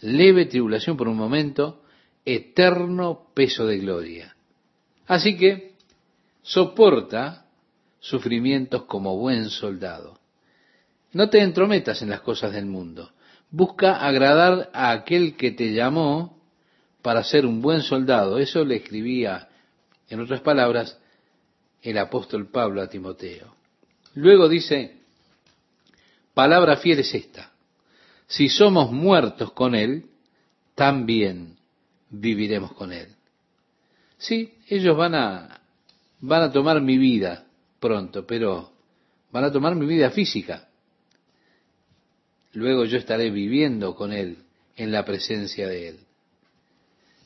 [0.00, 1.84] Leve tribulación por un momento,
[2.24, 4.34] eterno peso de gloria.
[5.06, 5.74] Así que
[6.42, 7.46] soporta
[8.00, 10.18] sufrimientos como buen soldado.
[11.12, 13.12] No te entrometas en las cosas del mundo.
[13.52, 16.42] Busca agradar a aquel que te llamó
[17.02, 18.40] para ser un buen soldado.
[18.40, 19.48] Eso le escribía,
[20.08, 20.98] en otras palabras,
[21.84, 23.54] el apóstol Pablo a Timoteo.
[24.14, 24.96] Luego dice,
[26.32, 27.52] palabra fiel es esta,
[28.26, 30.06] si somos muertos con Él,
[30.74, 31.56] también
[32.08, 33.08] viviremos con Él.
[34.16, 35.60] Sí, ellos van a,
[36.20, 37.46] van a tomar mi vida
[37.78, 38.72] pronto, pero
[39.30, 40.68] van a tomar mi vida física.
[42.54, 44.38] Luego yo estaré viviendo con Él
[44.76, 45.98] en la presencia de Él.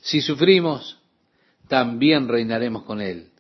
[0.01, 0.99] Si sufrimos,
[1.69, 3.31] también reinaremos con Él.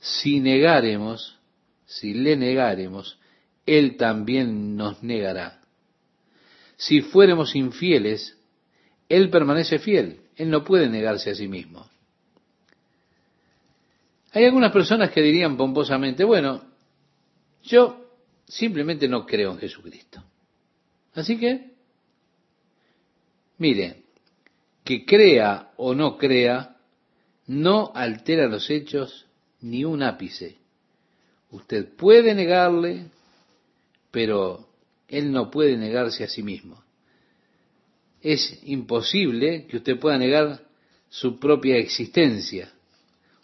[0.00, 1.38] Si negaremos,
[1.84, 3.18] si le negaremos,
[3.66, 5.60] Él también nos negará.
[6.76, 8.38] Si fuéramos infieles,
[9.08, 10.20] Él permanece fiel.
[10.36, 11.86] Él no puede negarse a sí mismo.
[14.32, 16.64] Hay algunas personas que dirían pomposamente, bueno,
[17.64, 18.06] yo
[18.46, 20.22] simplemente no creo en Jesucristo.
[21.14, 21.72] Así que,
[23.58, 24.04] mire,
[24.84, 26.76] que crea o no crea,
[27.46, 29.26] no altera los hechos
[29.60, 30.56] ni un ápice.
[31.50, 33.06] Usted puede negarle,
[34.10, 34.68] pero
[35.08, 36.82] él no puede negarse a sí mismo.
[38.22, 40.62] Es imposible que usted pueda negar
[41.08, 42.72] su propia existencia.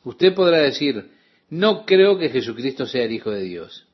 [0.05, 1.11] Usted podrá decir,
[1.51, 3.87] no creo que Jesucristo sea el Hijo de Dios.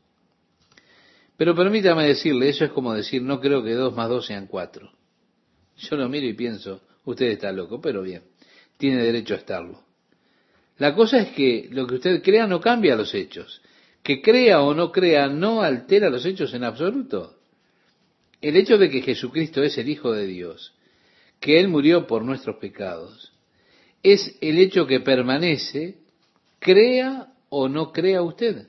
[1.37, 4.93] Pero permítame decirle, eso es como decir, no creo que dos más dos sean cuatro.
[5.77, 8.23] Yo lo miro y pienso, usted está loco, pero bien,
[8.77, 9.83] tiene derecho a estarlo.
[10.79, 13.61] La cosa es que lo que usted crea no cambia los hechos.
[14.03, 17.39] Que crea o no crea no altera los hechos en absoluto.
[18.41, 20.75] El hecho de que Jesucristo es el Hijo de Dios,
[21.39, 23.33] que Él murió por nuestros pecados,
[24.03, 25.99] es el hecho que permanece,
[26.59, 28.67] crea o no crea usted.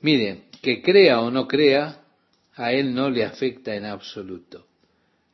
[0.00, 2.02] Mire, que crea o no crea,
[2.54, 4.66] a Él no le afecta en absoluto.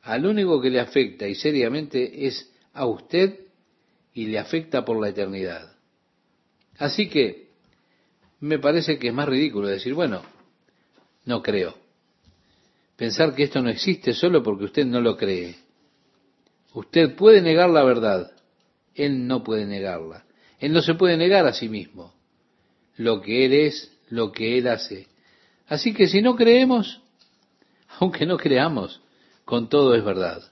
[0.01, 3.39] Al único que le afecta y seriamente es a usted
[4.13, 5.73] y le afecta por la eternidad.
[6.77, 7.49] Así que
[8.39, 10.21] me parece que es más ridículo decir, bueno,
[11.25, 11.75] no creo.
[12.95, 15.55] Pensar que esto no existe solo porque usted no lo cree.
[16.73, 18.31] Usted puede negar la verdad,
[18.95, 20.25] él no puede negarla.
[20.59, 22.13] Él no se puede negar a sí mismo
[22.97, 25.07] lo que él es, lo que él hace.
[25.67, 27.01] Así que si no creemos,
[27.99, 29.01] aunque no creamos,
[29.45, 30.43] con todo es verdad.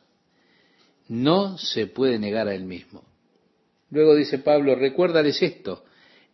[1.08, 3.04] No se puede negar a él mismo.
[3.92, 5.84] Luego dice Pablo, recuérdales esto,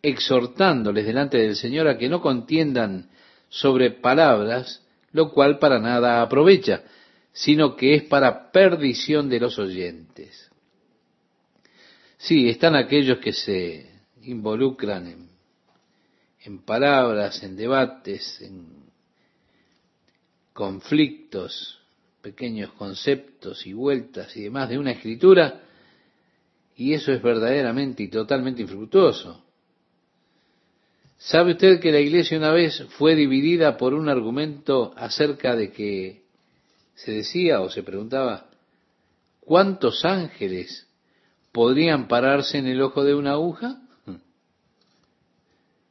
[0.02, 3.08] exhortándoles delante del Señor a que no contiendan
[3.48, 6.82] sobre palabras, lo cual para nada aprovecha,
[7.32, 10.50] sino que es para perdición de los oyentes.
[12.18, 13.90] Sí, están aquellos que se
[14.22, 15.28] involucran en,
[16.44, 18.86] en palabras, en debates, en
[20.52, 21.78] conflictos,
[22.22, 25.62] pequeños conceptos y vueltas y demás de una escritura,
[26.76, 29.42] y eso es verdaderamente y totalmente infructuoso.
[31.16, 36.24] ¿Sabe usted que la iglesia una vez fue dividida por un argumento acerca de que
[36.94, 38.50] se decía o se preguntaba,
[39.40, 40.86] ¿cuántos ángeles
[41.52, 43.80] podrían pararse en el ojo de una aguja?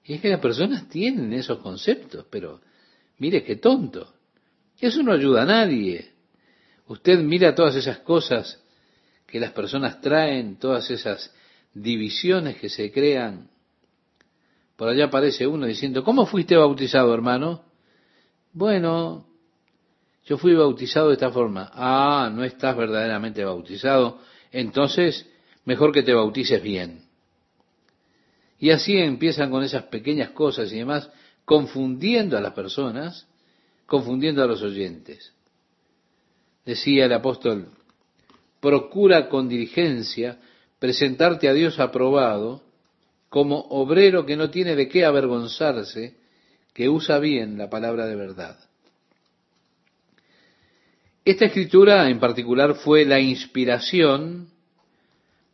[0.04, 2.62] Y es que las personas tienen esos conceptos, pero
[3.18, 4.14] mire qué tonto.
[4.80, 6.12] Eso no ayuda a nadie.
[6.88, 8.62] Usted mira todas esas cosas
[9.28, 11.34] que las personas traen, todas esas
[11.74, 13.50] divisiones que se crean.
[14.76, 17.64] Por allá aparece uno diciendo, ¿cómo fuiste bautizado, hermano?
[18.52, 19.26] Bueno,
[20.26, 21.70] yo fui bautizado de esta forma.
[21.74, 24.20] Ah, no estás verdaderamente bautizado.
[24.52, 25.30] Entonces,
[25.66, 27.04] mejor que te bautices bien.
[28.58, 31.10] Y así empiezan con esas pequeñas cosas y demás,
[31.44, 33.28] confundiendo a las personas,
[33.86, 35.34] confundiendo a los oyentes.
[36.66, 37.70] Decía el apóstol,
[38.60, 40.40] procura con diligencia
[40.80, 42.64] presentarte a Dios aprobado
[43.30, 46.16] como obrero que no tiene de qué avergonzarse,
[46.74, 48.58] que usa bien la palabra de verdad.
[51.26, 54.50] Esta escritura en particular fue la inspiración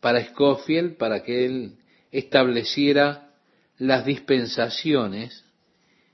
[0.01, 1.77] para Scofield para que él
[2.11, 3.29] estableciera
[3.77, 5.45] las dispensaciones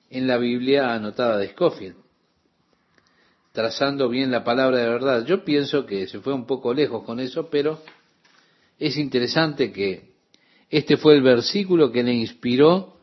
[0.10, 1.98] en la Biblia anotada de Scofield,
[3.58, 5.26] trazando bien la palabra de verdad.
[5.26, 7.82] Yo pienso que se fue un poco lejos con eso, pero
[8.78, 10.12] es interesante que
[10.70, 13.00] este fue el versículo que le inspiró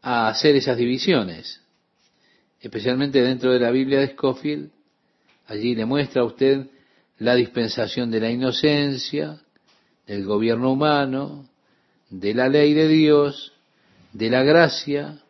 [0.00, 1.60] a hacer esas divisiones,
[2.58, 4.70] especialmente dentro de la Biblia de Scofield.
[5.46, 6.68] Allí le muestra a usted
[7.18, 9.42] la dispensación de la inocencia,
[10.06, 11.50] del gobierno humano,
[12.08, 13.52] de la ley de Dios,
[14.14, 15.20] de la gracia,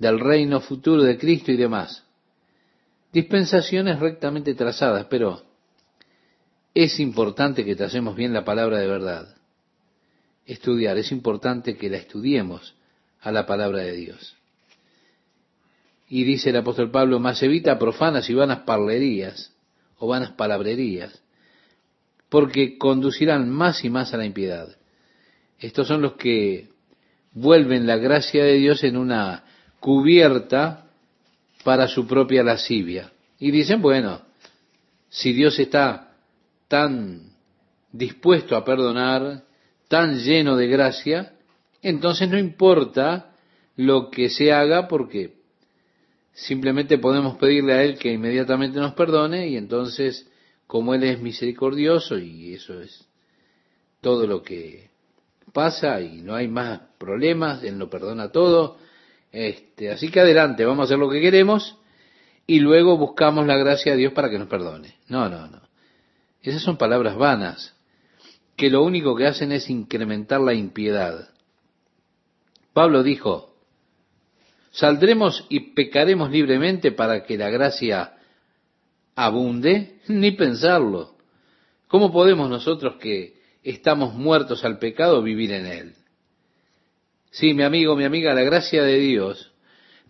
[0.00, 2.02] del reino futuro de Cristo y demás.
[3.16, 5.42] Dispensaciones rectamente trazadas, pero
[6.74, 9.34] es importante que tracemos bien la palabra de verdad.
[10.44, 12.74] Estudiar, es importante que la estudiemos
[13.22, 14.36] a la palabra de Dios.
[16.10, 19.50] Y dice el apóstol Pablo, más evita profanas y vanas parlerías
[19.96, 21.22] o vanas palabrerías,
[22.28, 24.76] porque conducirán más y más a la impiedad.
[25.58, 26.68] Estos son los que
[27.32, 29.42] vuelven la gracia de Dios en una
[29.80, 30.85] cubierta
[31.66, 33.10] para su propia lascivia.
[33.40, 34.22] Y dicen, bueno,
[35.08, 36.16] si Dios está
[36.68, 37.32] tan
[37.90, 39.42] dispuesto a perdonar,
[39.88, 41.32] tan lleno de gracia,
[41.82, 43.32] entonces no importa
[43.74, 45.38] lo que se haga porque
[46.34, 50.30] simplemente podemos pedirle a Él que inmediatamente nos perdone y entonces
[50.68, 53.08] como Él es misericordioso y eso es
[54.00, 54.88] todo lo que
[55.52, 58.78] pasa y no hay más problemas, Él lo perdona todo,
[59.32, 61.76] este, así que adelante, vamos a hacer lo que queremos
[62.46, 64.94] y luego buscamos la gracia de Dios para que nos perdone.
[65.08, 65.62] No, no, no.
[66.42, 67.74] Esas son palabras vanas
[68.56, 71.28] que lo único que hacen es incrementar la impiedad.
[72.72, 73.54] Pablo dijo,
[74.70, 78.14] ¿saldremos y pecaremos libremente para que la gracia
[79.14, 79.98] abunde?
[80.08, 81.16] Ni pensarlo.
[81.88, 85.94] ¿Cómo podemos nosotros que estamos muertos al pecado vivir en él?
[87.30, 89.52] Sí, mi amigo, mi amiga, la gracia de Dios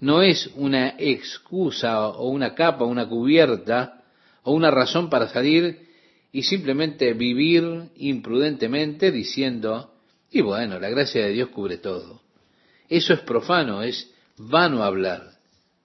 [0.01, 4.05] no es una excusa o una capa, una cubierta
[4.43, 5.87] o una razón para salir
[6.33, 9.95] y simplemente vivir imprudentemente diciendo,
[10.31, 12.21] y bueno, la gracia de Dios cubre todo.
[12.89, 15.31] Eso es profano, es vano hablar.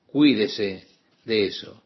[0.08, 0.86] Cuídese
[1.26, 1.82] de eso.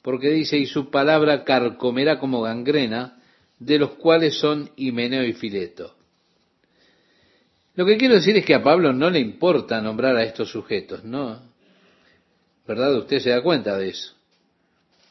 [0.00, 3.20] Porque dice, y su palabra carcomerá como gangrena,
[3.58, 5.94] de los cuales son Himeneo y Fileto.
[7.74, 11.04] Lo que quiero decir es que a Pablo no le importa nombrar a estos sujetos,
[11.04, 11.40] ¿no?
[12.66, 12.96] ¿Verdad?
[12.96, 14.14] Usted se da cuenta de eso.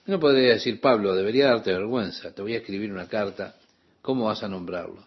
[0.05, 3.55] No podría decir, Pablo, debería darte vergüenza, te voy a escribir una carta,
[4.01, 5.05] ¿cómo vas a nombrarlo?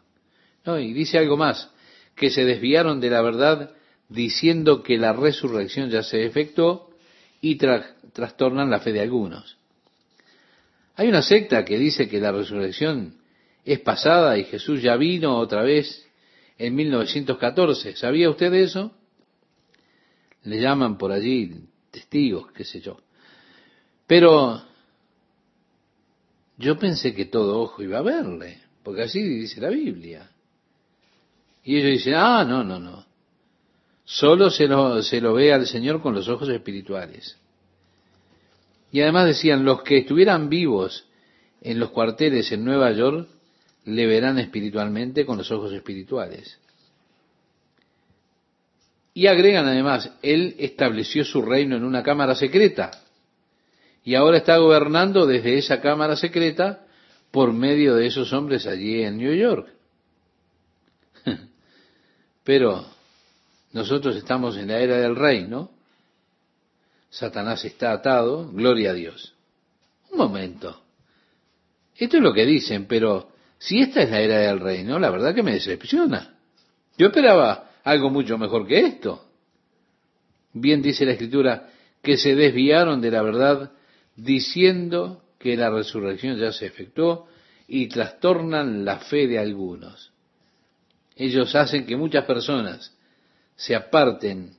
[0.65, 1.71] No, y dice algo más,
[2.15, 3.71] que se desviaron de la verdad
[4.09, 6.91] diciendo que la resurrección ya se efectuó
[7.41, 9.57] y trastornan la fe de algunos.
[10.97, 13.17] Hay una secta que dice que la resurrección
[13.65, 16.04] es pasada y Jesús ya vino otra vez
[16.59, 17.97] en 1914.
[17.97, 18.93] ¿Sabía usted eso?
[20.43, 22.99] Le llaman por allí testigos, qué sé yo.
[24.07, 24.63] Pero
[26.59, 30.31] yo pensé que todo ojo iba a verle, porque así dice la Biblia.
[31.65, 33.07] Y ellos dicen, ah, no, no, no.
[34.05, 37.39] Solo se lo, se lo ve al Señor con los ojos espirituales.
[38.93, 41.09] Y además decían, los que estuvieran vivos
[41.63, 43.29] en los cuarteles en Nueva York,
[43.85, 46.59] le verán espiritualmente con los ojos espirituales.
[49.13, 52.91] Y agregan además, Él estableció su reino en una cámara secreta
[54.05, 56.85] y ahora está gobernando desde esa cámara secreta
[57.31, 59.69] por medio de esos hombres allí en New York.
[62.45, 62.87] Pero
[63.73, 65.71] nosotros estamos en la era del reino,
[67.11, 69.35] Satanás está atado, gloria a Dios.
[70.11, 70.83] Un momento.
[71.97, 75.35] Esto es lo que dicen, pero si esta es la era del reino, la verdad
[75.35, 76.35] que me decepciona.
[76.97, 79.25] Yo esperaba algo mucho mejor que esto.
[80.53, 81.71] Bien dice la escritura
[82.03, 83.73] que se desviaron de la verdad
[84.17, 87.29] diciendo que la resurrección ya se efectuó
[87.67, 90.13] y trastornan la fe de algunos.
[91.17, 92.97] Ellos hacen que muchas personas
[93.57, 94.57] se aparten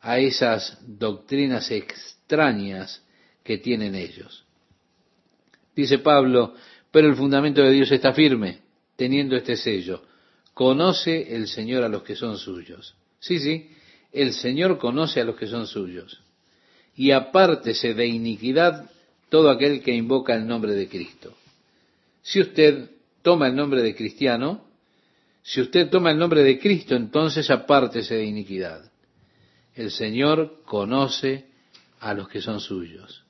[0.00, 3.02] a esas doctrinas extrañas
[3.42, 4.44] que tienen ellos.
[5.74, 6.54] Dice Pablo,
[6.90, 8.60] pero el fundamento de Dios está firme,
[8.96, 10.02] teniendo este sello.
[10.54, 12.94] Conoce el Señor a los que son suyos.
[13.20, 13.70] Sí, sí,
[14.12, 16.20] el Señor conoce a los que son suyos
[16.98, 18.90] y apártese de iniquidad
[19.28, 21.34] todo aquel que invoca el nombre de Cristo.
[22.22, 22.90] Si usted
[23.22, 24.64] toma el nombre de cristiano,
[25.42, 28.90] si usted toma el nombre de Cristo, entonces apártese de iniquidad.
[29.74, 31.46] El Señor conoce
[32.00, 33.24] a los que son suyos.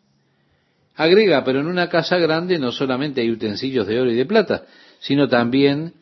[0.98, 4.64] Agrega, pero en una casa grande no solamente hay utensilios de oro y de plata,
[4.98, 5.94] sino también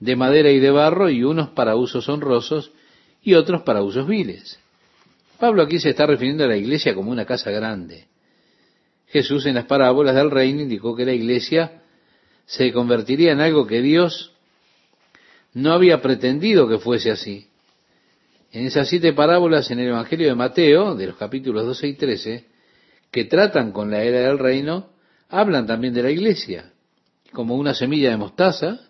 [0.00, 2.72] de madera y de barro, y unos para usos honrosos
[3.22, 4.58] y otros para usos viles.
[5.38, 8.06] Pablo aquí se está refiriendo a la iglesia como una casa grande.
[9.08, 11.82] Jesús en las parábolas del reino indicó que la iglesia
[12.46, 14.32] se convertiría en algo que Dios
[15.52, 17.48] no había pretendido que fuese así.
[18.50, 22.44] En esas siete parábolas en el Evangelio de Mateo, de los capítulos 12 y 13,
[23.10, 24.90] que tratan con la era del reino,
[25.28, 26.72] hablan también de la iglesia,
[27.32, 28.80] como una semilla de mostaza,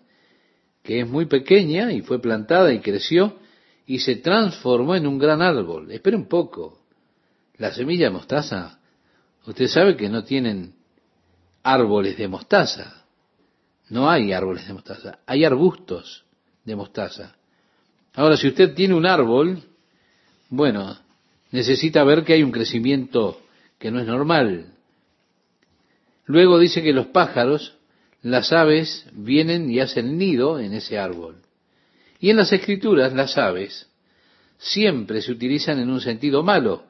[0.83, 3.37] que es muy pequeña y fue plantada y creció
[3.85, 5.91] y se transformó en un gran árbol.
[5.91, 6.79] Espera un poco.
[7.57, 8.79] La semilla de mostaza,
[9.45, 10.75] usted sabe que no tienen
[11.63, 13.05] árboles de mostaza.
[13.89, 16.25] No hay árboles de mostaza, hay arbustos
[16.63, 17.35] de mostaza.
[18.13, 19.63] Ahora, si usted tiene un árbol,
[20.49, 20.97] bueno,
[21.51, 23.41] necesita ver que hay un crecimiento
[23.79, 24.73] que no es normal.
[26.25, 27.77] Luego dice que los pájaros,
[28.21, 31.37] las aves, vienen y hacen nido en ese árbol.
[32.19, 33.89] Y en las escrituras, las aves
[34.59, 36.83] siempre se utilizan en un sentido malo.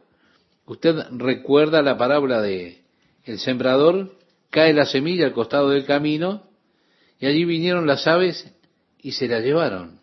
[0.66, 2.82] Usted recuerda la parábola de
[3.24, 4.18] el sembrador,
[4.50, 6.44] cae la semilla al costado del camino,
[7.20, 8.52] y allí vinieron las aves
[9.02, 10.00] y se la llevaron.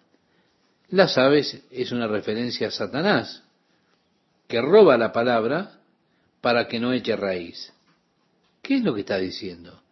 [0.89, 3.43] Las aves es una referencia a Satanás,
[4.47, 5.81] que roba la palabra
[6.47, 7.73] para que no eche raíz.
[8.63, 9.83] ¿Qué es lo que está diciendo?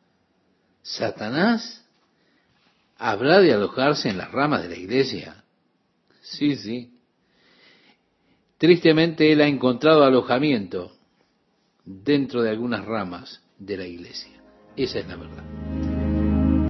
[0.83, 1.85] ¿Satanás
[2.97, 5.43] habrá de alojarse en las ramas de la iglesia?
[6.23, 6.93] Sí, sí.
[8.57, 10.97] Tristemente él ha encontrado alojamiento
[11.85, 14.41] dentro de algunas ramas de la iglesia.
[14.77, 15.94] Esa es la verdad.